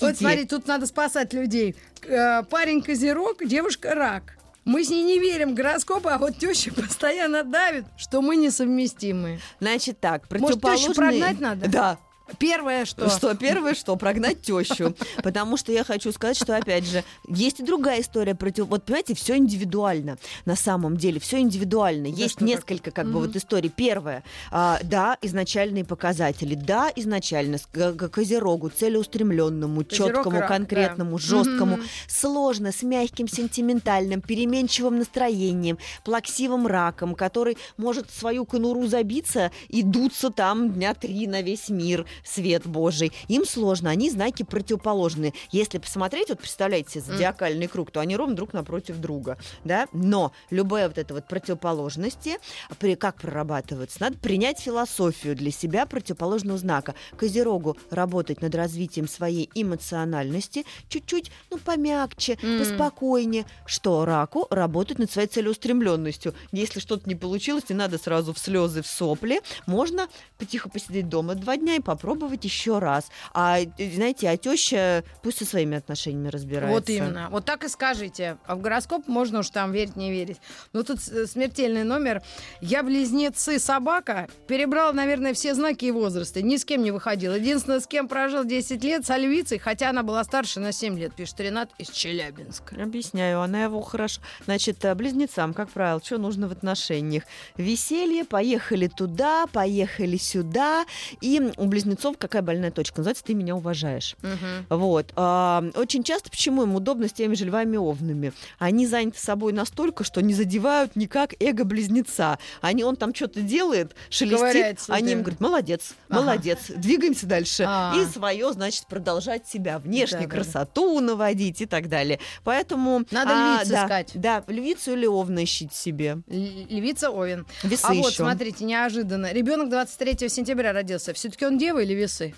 [0.00, 1.76] Вот смотри, тут надо спасать людей.
[2.04, 4.37] Э, Парень козерог, девушка рак.
[4.68, 9.40] Мы с ней не верим в гороскопы, а вот теща постоянно давит, что мы несовместимы.
[9.60, 10.88] Значит так, Может, противоположные...
[10.88, 11.68] тещу прогнать надо?
[11.70, 11.98] Да,
[12.38, 13.08] Первое, что...
[13.08, 13.34] Что?
[13.34, 14.94] первое, что прогнать тещу.
[15.22, 18.66] Потому что я хочу сказать, что опять же, есть и другая история против.
[18.66, 20.18] Вот понимаете, все индивидуально.
[20.44, 22.10] На самом деле, все индивидуально.
[22.10, 22.48] Да есть так?
[22.48, 23.26] несколько как бы Мгм.
[23.26, 23.70] вот историй.
[23.74, 26.54] Первое, а, да, изначальные показатели.
[26.54, 30.56] Да, изначально к козерогу, целеустремленному, четкому, рак, да.
[30.56, 31.86] конкретному, жесткому, Мгм.
[32.08, 40.30] сложно, с мягким, сентиментальным, переменчивым настроением, плаксивым раком, который может свою конуру забиться и дуться
[40.30, 42.06] там дня три на весь мир.
[42.24, 43.12] Свет Божий.
[43.28, 45.32] Им сложно, они знаки противоположные.
[45.50, 49.86] Если посмотреть, вот представляете себе зодиакальный круг, то они ровно друг напротив друга, да?
[49.92, 52.38] Но любая вот эта вот противоположности,
[52.78, 53.98] при, как прорабатывается?
[54.00, 56.94] Надо принять философию для себя противоположного знака.
[57.16, 62.58] Козерогу работать над развитием своей эмоциональности чуть-чуть, ну, помягче, М.
[62.58, 63.46] поспокойнее.
[63.66, 66.34] Что раку работать над своей целеустремленностью.
[66.52, 69.40] Если что-то не получилось, не надо сразу в слезы, в сопли.
[69.66, 73.08] Можно потихо посидеть дома два дня и попробовать еще раз.
[73.34, 76.72] А, э, знаете, а теща пусть со своими отношениями разбирается.
[76.74, 77.28] Вот именно.
[77.30, 78.38] Вот так и скажите.
[78.46, 80.38] А в гороскоп можно уж там верить, не верить.
[80.72, 82.22] Но тут с- смертельный номер.
[82.60, 84.28] Я близнецы собака.
[84.46, 86.42] Перебрала, наверное, все знаки и возрасты.
[86.42, 87.34] Ни с кем не выходила.
[87.34, 91.14] Единственное, с кем прожил 10 лет, с львицей, хотя она была старше на 7 лет,
[91.14, 92.82] пишет Ренат из Челябинска.
[92.82, 94.20] Объясняю, она его хорошо.
[94.44, 97.24] Значит, э, близнецам, как правило, что нужно в отношениях?
[97.56, 100.84] Веселье, поехали туда, поехали сюда.
[101.20, 102.98] И у близнецов какая больная точка?
[102.98, 104.16] Называется «ты меня уважаешь».
[104.22, 104.66] Мгм.
[104.68, 105.12] Вот.
[105.16, 108.32] А, очень часто, почему им удобно с теми же львами-овнами?
[108.58, 112.38] Они заняты собой настолько, что не задевают никак эго-близнеца.
[112.60, 115.12] Они, он там что-то делает, шелестит, Ковыряется, они да.
[115.12, 116.20] им говорят, молодец, Ага.
[116.20, 117.64] молодец, двигаемся дальше.
[117.66, 117.94] А.
[117.96, 120.36] И свое, значит, продолжать себя, внешне Да-да-да.
[120.36, 122.20] красоту наводить и так далее.
[122.44, 123.02] Поэтому...
[123.10, 124.10] Надо а, львиц да, искать.
[124.14, 126.18] Да, львицу или овна ищите себе.
[126.26, 127.46] Львица Овен.
[127.62, 128.22] Весы а вот, еще.
[128.22, 129.32] смотрите, неожиданно.
[129.32, 131.12] Ребенок 23 сентября родился.
[131.12, 132.34] Все-таки он дева или весы?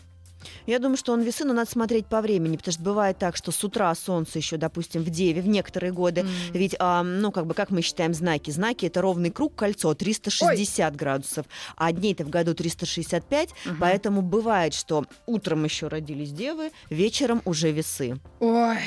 [0.67, 3.53] Я думаю, что он весы, но надо смотреть по времени, потому что бывает так, что
[3.53, 6.23] с утра солнце еще, допустим, в Деве в некоторые годы.
[6.23, 6.29] М.
[6.55, 8.51] Ведь, а, ну, как бы, как мы считаем знаки?
[8.51, 11.45] Знаки— это ровный круг, кольцо, 360 градусов,
[11.77, 13.77] а дней-то в году 365, Мгм.
[13.81, 18.19] поэтому бывает, что утром еще родились девы, вечером уже весы.
[18.39, 18.79] Ой,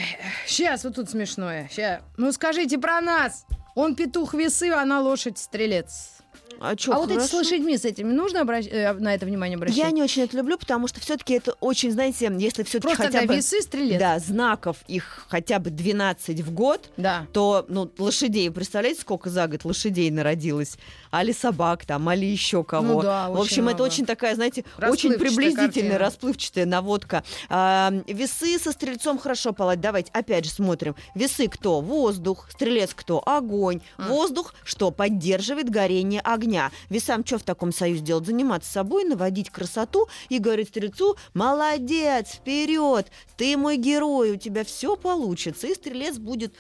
[0.48, 1.70] сейчас вот тут смешное.
[1.72, 2.02] Ща.
[2.18, 3.46] Ну скажите про нас.
[3.76, 6.14] Он петух весы, она лошадь стрелец.
[6.60, 9.56] А, чё, а вот эти с лошадьми с этими нужно обращ- э, на это внимание
[9.58, 9.78] обращать?
[9.78, 13.36] Я не очень это люблю, потому что все-таки это очень, знаете, если все-таки хотя бы...
[13.36, 14.00] весы стрелец.
[14.00, 17.28] Да, знаков их хотя бы 12 в год, Да.
[17.34, 20.78] то ну, лошадей, представляете, сколько за год лошадей народилось?
[21.14, 22.96] Али собак там, али еще кого.
[22.96, 23.82] Ну да, в общем, это много.
[23.84, 25.98] очень такая, знаете, очень приблизительная, картина.
[26.00, 27.24] расплывчатая наводка.
[27.50, 29.80] А, весы со стрельцом хорошо палать.
[29.80, 30.96] Давайте опять же смотрим.
[31.14, 31.82] Весы кто?
[31.82, 32.48] Воздух.
[32.50, 33.22] Стрелец кто?
[33.28, 33.82] Огонь.
[33.98, 34.08] А.
[34.08, 34.90] Воздух что?
[34.90, 36.72] Поддерживает горение огня.
[36.90, 38.26] Весам что в таком союзе делать?
[38.26, 44.96] Заниматься собой, наводить красоту и говорить стрельцу, молодец, вперед, ты мой герой, у тебя все
[44.96, 45.68] получится.
[45.68, 46.56] И стрелец будет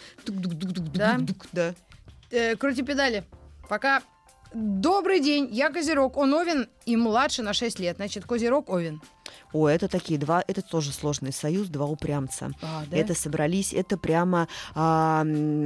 [0.93, 1.19] Да?
[1.51, 1.73] да.
[2.29, 3.23] Э, крути педали.
[3.67, 4.03] Пока.
[4.53, 6.15] Добрый день, я Козерог.
[6.15, 7.95] Он Овен и младше на 6 лет.
[7.95, 9.01] Значит, Козерог Овен.
[9.51, 12.51] О, это такие два, это тоже сложный союз, два упрямца.
[12.61, 15.25] А, Это собрались, это прямо а,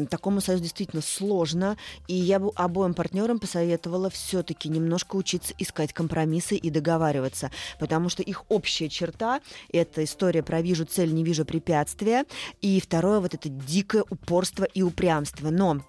[0.09, 1.77] такому союзу действительно сложно.
[2.07, 8.23] И я бы обоим партнерам посоветовала все-таки немножко учиться искать компромиссы и договариваться, потому что
[8.23, 12.25] их общая черта это история про вижу цель, не вижу препятствия,
[12.61, 15.49] и второе вот это дикое упорство и упрямство.
[15.49, 15.81] Но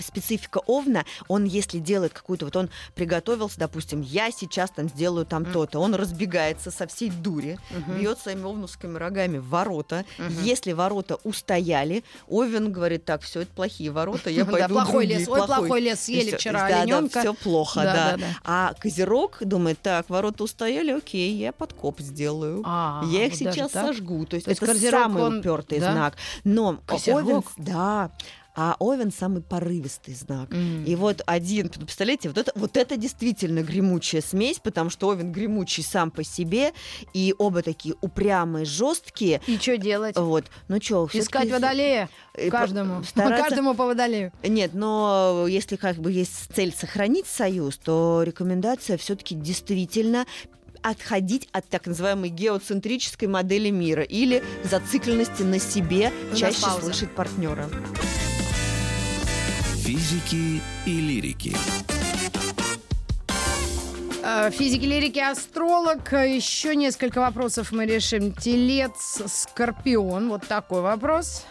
[0.00, 5.42] специфика Овна, он если делает какую-то, вот он приготовился, допустим, я сейчас там сделаю там
[5.42, 5.52] Мгм.
[5.52, 7.98] то-то, он разбегается со всей дури, Мгм.
[7.98, 10.04] бьет своими овновскими рогами в ворота.
[10.18, 10.42] Мгм.
[10.42, 15.06] Если ворота устояли, Овен говорит, так, все это плохие ворота, я Да, пойду в плохой
[15.06, 15.28] другие, лес.
[15.28, 16.00] Ой, плохой лес.
[16.00, 17.20] Съели всё, вчера да, оленёнка.
[17.20, 18.10] все плохо, Да, да.
[18.12, 18.26] да, да.
[18.44, 22.62] А Козерог думает, так, ворота устояли, окей, я подкоп сделаю.
[22.64, 24.24] А, я их вот сейчас сожгу.
[24.26, 25.92] То есть То есть это Козерог, самый он- упертый да?
[25.92, 26.14] знак.
[26.44, 27.22] Но Козерог?
[27.24, 28.10] Овен, да,
[28.56, 30.52] а Овен самый порывистый знак.
[30.52, 30.84] М.
[30.84, 35.82] И вот один, представляете, вот это, вот это действительно гремучая смесь, потому что Овен гремучий
[35.82, 36.72] сам по себе,
[37.12, 39.42] и оба такие упрямые, жесткие.
[39.46, 40.16] И что делать?
[40.16, 42.08] Вот, ну что, Искать водолея
[42.50, 43.02] каждому.
[43.14, 44.32] Каждому по водолею.
[44.42, 50.26] Нет, но если как бы есть цель сохранить союз, то рекомендация все-таки действительно
[50.82, 56.82] отходить от так называемой геоцентрической модели мира или зацикленности на себе, чаще пауза.
[56.82, 57.68] слышать партнера.
[59.86, 61.56] Физики и лирики.
[64.24, 66.12] Э, Физики, лирики, астролог.
[66.12, 68.32] Еще несколько вопросов мы решим.
[68.32, 70.28] Телец, скорпион.
[70.28, 71.44] Вот такой вопрос.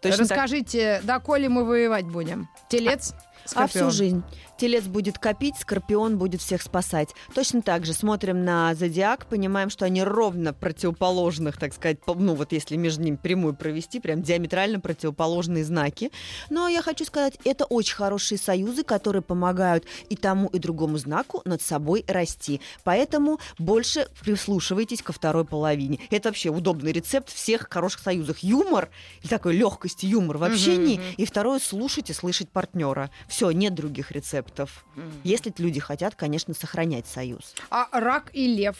[0.00, 0.38] Точно так.
[0.38, 2.48] Расскажите, доколе мы воевать будем?
[2.68, 3.12] Телец,
[3.54, 3.90] А всю скорпион.
[3.90, 4.22] жизнь.
[4.56, 7.14] Телец будет копить, скорпион будет всех спасать.
[7.34, 12.52] Точно так же смотрим на зодиак, понимаем, что они ровно противоположных, так сказать, ну вот
[12.52, 16.10] если между ними прямую провести, прям диаметрально противоположные знаки.
[16.50, 21.40] Но я хочу сказать, это очень хорошие союзы, которые помогают и тому, и другому знаку
[21.44, 22.60] над собой расти.
[22.84, 26.00] Поэтому больше прислушивайтесь ко второй половине.
[26.10, 28.40] Это вообще удобный рецепт всех хороших союзах.
[28.40, 28.90] Юмор,
[29.22, 31.04] и такой легкость, юмор в общении, мгм.
[31.16, 33.10] и второе, слушать и слышать партнера.
[33.30, 34.84] Все, нет других рецептов.
[35.22, 37.54] Если люди хотят, конечно, сохранять союз.
[37.70, 38.76] А рак и лев.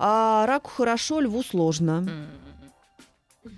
[0.00, 2.04] А раку хорошо, льву сложно.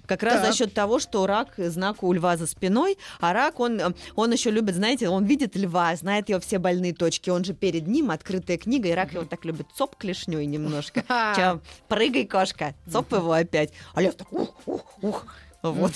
[0.07, 0.47] Как раз Так.
[0.47, 4.33] за счет того, что рак знак у льва за спиной, а рак, он, э, он
[4.33, 8.11] еще любит, знаете, он видит льва, знает его все больные точки, он же перед ним
[8.11, 11.05] открытая книга, и рак его так любит цоп клешней немножко.
[11.37, 13.73] Чё, прыгай, кошка, цоп его опять.
[13.95, 15.27] А лев так ух, ух, ух.
[15.73, 15.93] Вот.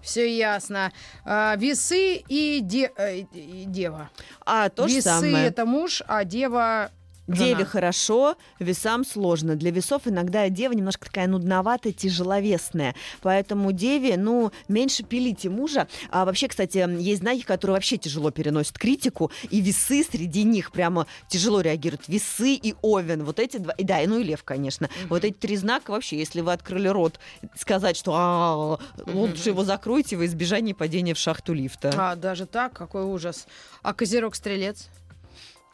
[0.00, 0.90] Все ясно.
[1.24, 4.08] А, весы и, де- э, и дева.
[4.46, 5.46] А то же Весы самое.
[5.46, 6.90] это муж, а дева
[7.26, 7.38] жена.
[7.38, 9.56] Деве хорошо, весам сложно.
[9.56, 12.94] Для весов иногда дева немножко такая нудноватая, тяжеловесная.
[13.22, 15.88] Поэтому деве, ну, меньше пилите мужа.
[16.10, 21.06] А вообще, кстати, есть знаки, которые вообще тяжело переносят критику, и весы среди них прямо
[21.28, 22.08] тяжело реагируют.
[22.08, 23.24] Весы и овен.
[23.24, 24.88] Вот эти два, и да, и ну и лев, конечно.
[25.08, 27.18] Вот эти три знака вообще, если вы открыли рот,
[27.56, 31.92] сказать, что «А, лучше его закройте во избежание падения в шахту лифта.
[31.96, 32.72] А, даже так?
[32.72, 33.46] Какой ужас.
[33.82, 34.88] А козерог-стрелец?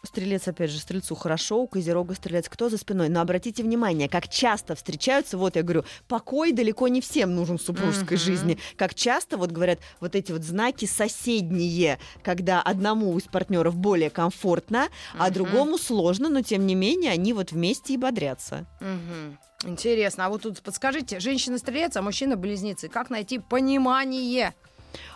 [0.02, 3.10] Стрелец, опять же, стрельцу хорошо, у Козерога стрелец кто за спиной.
[3.10, 7.62] Но обратите внимание, как часто встречаются, вот я говорю, покой далеко не всем нужен в
[7.62, 8.24] супружеской Мгм.
[8.24, 8.58] жизни.
[8.76, 14.88] Как часто, вот говорят, вот эти вот знаки соседние, когда одному из партнеров более комфортно,
[15.18, 15.34] а Мгм.
[15.34, 18.66] другому сложно, но тем не менее они вот вместе и бодрятся.
[18.80, 19.38] Мгм.
[19.64, 20.24] Интересно.
[20.24, 22.88] А вот тут подскажите, женщина-стрелец, а мужчина-близнецы.
[22.88, 24.54] Как найти понимание?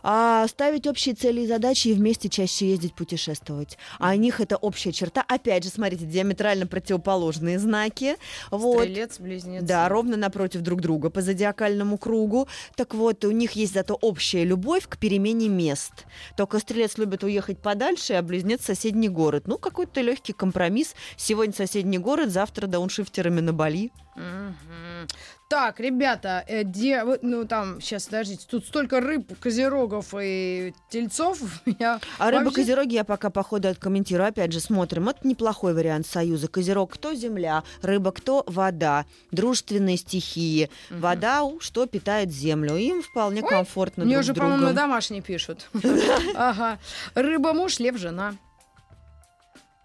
[0.02, 3.78] А ставить общие цели и задачи и вместе чаще ездить путешествовать.
[3.98, 5.24] А у них это общая черта.
[5.26, 8.16] Опять же, смотрите, диаметрально противоположные знаки.
[8.50, 8.82] Вот.
[8.82, 9.64] Стрелец-близнецы.
[9.64, 12.48] Да, ровно напротив друг друга по зодиакальному кругу.
[12.76, 16.04] Так вот, у них есть зато общая любовь к перемене мест.
[16.36, 19.44] Только стрелец любит уехать подальше, а близнец в соседний город.
[19.46, 20.94] Ну, какой-то легкий компромисс.
[21.16, 23.90] Сегодня соседний город, завтра дауншифтерами на Бали.
[24.16, 25.08] Мгм.
[25.54, 31.38] Так, ребята, э, де- ну там, сейчас, подождите, тут столько рыб, козерогов и тельцов.
[31.78, 34.26] Я А рыба вообще- козероги я пока по ходу откомментирую.
[34.28, 35.08] Опять же, смотрим.
[35.08, 36.48] Это неплохой вариант союза.
[36.48, 39.06] Козерог кто земля, рыба кто вода.
[39.30, 40.70] Дружественные стихии.
[40.90, 41.00] Мгм.
[41.00, 42.74] Вода что питает землю.
[42.76, 44.76] Им вполне Ой, комфортно Мне друг уже, по-моему, на другом.
[44.76, 45.68] домашний пишут.
[46.34, 46.78] Ага.
[47.14, 48.34] Рыба-муж, лев-жена.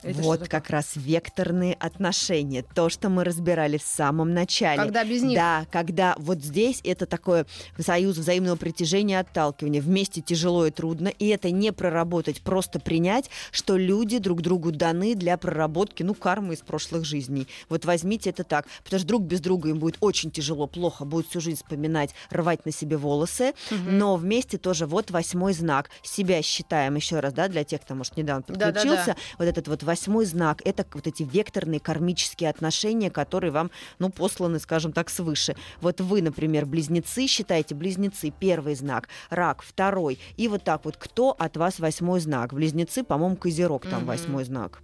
[0.02, 2.64] Это вот как раз векторные отношения.
[2.64, 4.78] То, что мы разбирали в самом начале.
[4.82, 5.36] Когда без них.
[5.36, 7.46] Да, когда вот здесь это такое
[7.78, 9.82] союз взаимного притяжения и отталкивания.
[9.82, 15.16] Вместе тяжело и трудно, и это не проработать, просто принять, что люди друг другу даны
[15.16, 17.48] для проработки, ну, кармы из прошлых жизней.
[17.68, 21.28] Вот возьмите это так, потому что друг без друга им будет очень тяжело, плохо, будет
[21.28, 23.98] всю жизнь вспоминать, рвать на себе волосы, Мгм.
[23.98, 25.90] но вместе тоже вот восьмой знак.
[26.04, 29.16] Себя считаем еще раз, да, для тех, кто, может, недавно подключился.
[29.38, 34.60] Вот этот вот восьмой знак, это вот эти векторные кармические отношения, которые вам, ну, посланы,
[34.60, 35.56] скажем так, свыше.
[35.82, 41.32] Вот вы, например, близнецы, считаете близнецы, первый знак, рак, второй, и вот так вот, кто
[41.32, 42.54] от вас восьмой знак?
[42.54, 44.06] Близнецы, по-моему, козерог там Мгм.
[44.06, 44.82] восьмой знак.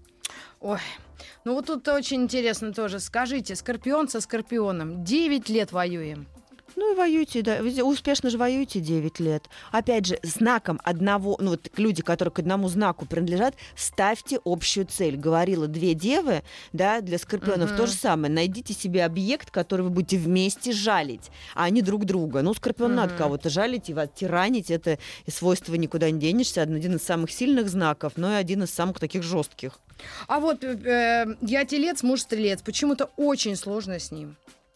[0.60, 0.80] Ой,
[1.43, 2.99] ну вот тут очень интересно тоже.
[2.99, 5.03] Скажите, скорпион со скорпионом.
[5.03, 6.26] 9 лет воюем.
[6.76, 9.45] Ну и воюете, да, вы успешно же воюете 9 лет.
[9.71, 15.15] Опять же, знаком одного, ну вот люди, которые к одному знаку принадлежат, ставьте общую цель.
[15.15, 17.78] Говорила две девы, да, для скорпионов Мгм.
[17.78, 18.34] то же самое.
[18.34, 22.41] Найдите себе объект, который вы будете вместе жалить, а не друг друга.
[22.41, 23.17] Ну, скорпион надо Мгм.
[23.17, 26.61] кого-то жалить и тиранить, это свойство никуда не денешься.
[26.61, 29.80] Один из самых сильных знаков, но и один из самых таких жестких.
[30.28, 32.61] А вот э, э, я телец, муж стрелец.
[32.61, 34.36] Почему-то очень сложно с ним.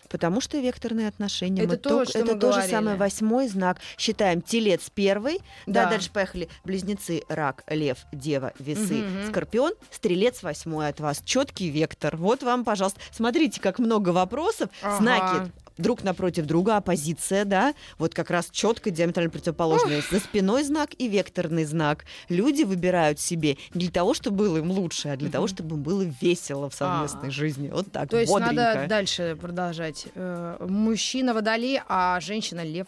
[0.09, 1.61] Потому что векторные отношения.
[1.61, 3.77] Это Мы то, только- что это мы то же самое восьмой знак.
[3.97, 5.39] Считаем телец первый.
[5.65, 5.85] Да.
[5.85, 5.91] Да.
[5.91, 6.49] дальше поехали.
[6.65, 9.27] Близнецы, рак, лев, дева, весы, мгм.
[9.29, 9.73] скорпион.
[9.91, 11.21] Стрелец восьмой от вас.
[11.23, 12.17] Четкий вектор.
[12.17, 12.99] Вот вам, пожалуйста.
[13.11, 14.69] Смотрите, как много вопросов.
[14.81, 14.97] Ага.
[14.97, 20.03] Знаки друг напротив друга, оппозиция, да, вот как раз четко диаметрально противоположные.
[20.11, 22.05] За спиной знак и векторный знак.
[22.29, 25.83] Люди выбирают себе не для того, чтобы было им лучше, а для того, чтобы им
[25.83, 27.31] было весело в совместной А.
[27.31, 27.69] жизни.
[27.73, 28.53] Вот так, То есть бодренько.
[28.55, 30.07] надо дальше продолжать.
[30.15, 32.87] Э, мужчина водолей, а женщина лев.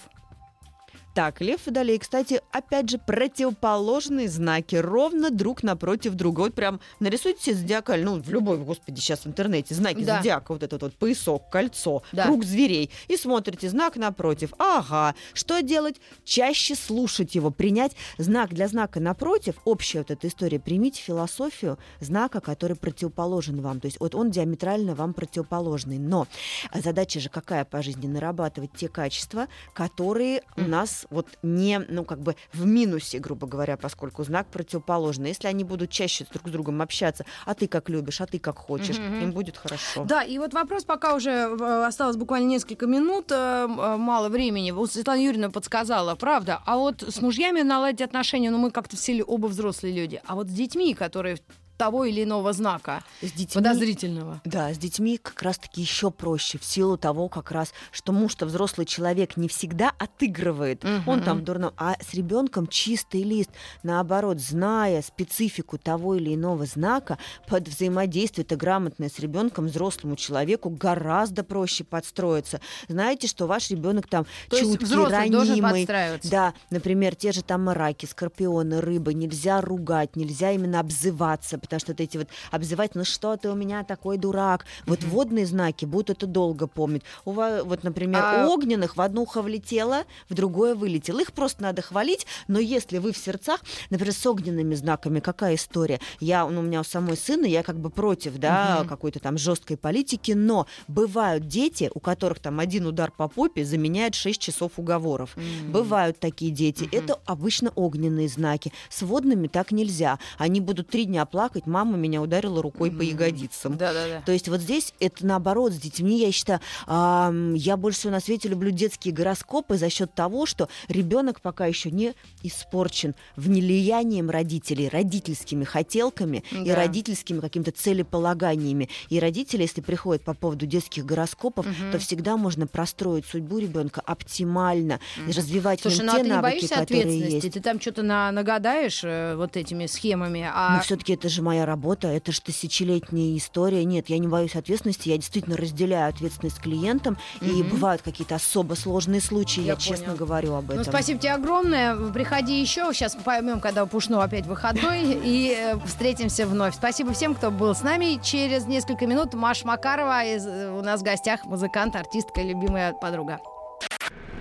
[1.13, 6.39] Так, Лев Водолей, кстати, опять же, противоположные знаки, ровно друг напротив друга.
[6.41, 10.17] Вот прям нарисуйте себе зодиакаль, ну, в любой, господи, сейчас в интернете, знаки Да.
[10.17, 12.27] зодиака, вот этот вот поясок, кольцо, Да.
[12.27, 14.53] круг зверей, и смотрите знак напротив.
[14.57, 15.97] Ага, что делать?
[16.23, 22.39] Чаще слушать его, принять знак для знака напротив, общая вот эта история, примите философию знака,
[22.39, 26.25] который противоположен вам, то есть вот он диаметрально вам противоположный, но
[26.73, 28.07] задача же какая по жизни?
[28.07, 30.69] Нарабатывать те качества, которые у Мгм.
[31.01, 35.29] Нас вот не, ну, как бы в минусе, грубо говоря, поскольку знак противоположный.
[35.29, 38.57] Если они будут чаще друг с другом общаться, а ты как любишь, а ты как
[38.57, 39.21] хочешь, Мгм.
[39.23, 40.05] им будет хорошо.
[40.05, 44.71] Да, и вот вопрос, пока уже э, осталось буквально несколько минут, э, э, мало времени.
[44.71, 46.61] Вот Светлана Юрьевна подсказала, правда.
[46.65, 50.21] А вот с мужьями наладить отношения, ну мы как-то все оба взрослые люди.
[50.25, 51.37] А вот с детьми, которые
[51.81, 54.39] того или иного знака С детьми, подозрительного.
[54.45, 58.85] Да, с детьми как раз-таки еще проще в силу того, как раз, что муж-то взрослый
[58.85, 61.07] человек не всегда отыгрывает, Мгм.
[61.09, 63.49] он там дурно, а с ребенком чистый лист,
[63.81, 67.17] наоборот, зная специфику того или иного знака,
[67.47, 72.61] под взаимодействие-то грамотное с ребенком взрослому человеку гораздо проще подстроиться.
[72.89, 75.87] Знаете, что ваш ребенок там То чуткий, ранимый,
[76.23, 81.91] да, например, те же там раки, скорпионы, рыбы, нельзя ругать, нельзя именно обзываться, потому что
[81.93, 84.65] вот эти вот обзывать, ну что ты у меня такой дурак.
[84.85, 87.03] Вот водные знаки будут это долго помнить.
[87.25, 91.19] У вас, вот, например, А- у огненных в одно ухо влетело, в другое вылетело.
[91.19, 95.99] Их просто надо хвалить, но если вы в сердцах, например, с огненными знаками, какая история?
[96.19, 98.89] Я, ну, у меня у самой сына, я как бы против, да, Мгм.
[98.89, 104.15] какой-то там жесткой политики, но бывают дети, у которых там один удар по попе заменяет
[104.15, 105.35] 6 часов уговоров.
[105.69, 106.87] Бывают такие дети.
[106.91, 108.73] Это обычно огненные знаки.
[108.89, 110.19] С водными так нельзя.
[110.37, 113.77] Они будут три дня плакать, мама меня ударила рукой по ягодицам.
[113.77, 114.21] Да-да-да.
[114.25, 118.19] То есть вот здесь это наоборот с детьми, я считаю, ам, я больше всего на
[118.19, 124.89] свете люблю детские гороскопы за счет того, что ребенок пока еще не испорчен влиянием родителей,
[124.89, 126.75] родительскими хотелками и Да.
[126.75, 128.89] родительскими какими-то целеполаганиями.
[129.09, 134.99] И родители, если приходят по поводу детских гороскопов, то всегда можно простроить судьбу ребенка оптимально,
[135.27, 137.45] и развивать Слушай, ну а те ты не навыки, боишься которые ответственности?
[137.45, 137.53] есть.
[137.53, 141.65] Ты там что-то на, нагадаешь э, вот этими схемами, а Но все-таки это же моя
[141.65, 143.83] работа, это же тысячелетняя история.
[143.85, 147.17] Нет, я не боюсь ответственности, я действительно разделяю ответственность с клиентом.
[147.41, 150.77] И бывают какие-то особо сложные случаи, Я я, честно говорю об этом.
[150.77, 151.95] Ну, спасибо тебе огромное.
[152.11, 152.91] Приходи еще.
[152.93, 155.01] Сейчас поймем, когда у Пушного опять выходной.
[155.23, 156.75] И э, встретимся вновь.
[156.75, 158.19] Спасибо всем, кто был с нами.
[158.23, 161.45] Через несколько минут Маша Макарова из- э, у нас в гостях.
[161.45, 163.39] Музыкант, артистка, любимая подруга.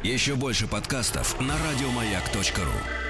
[0.02, 3.09] Еще больше подкастов на радиомаяк.ру.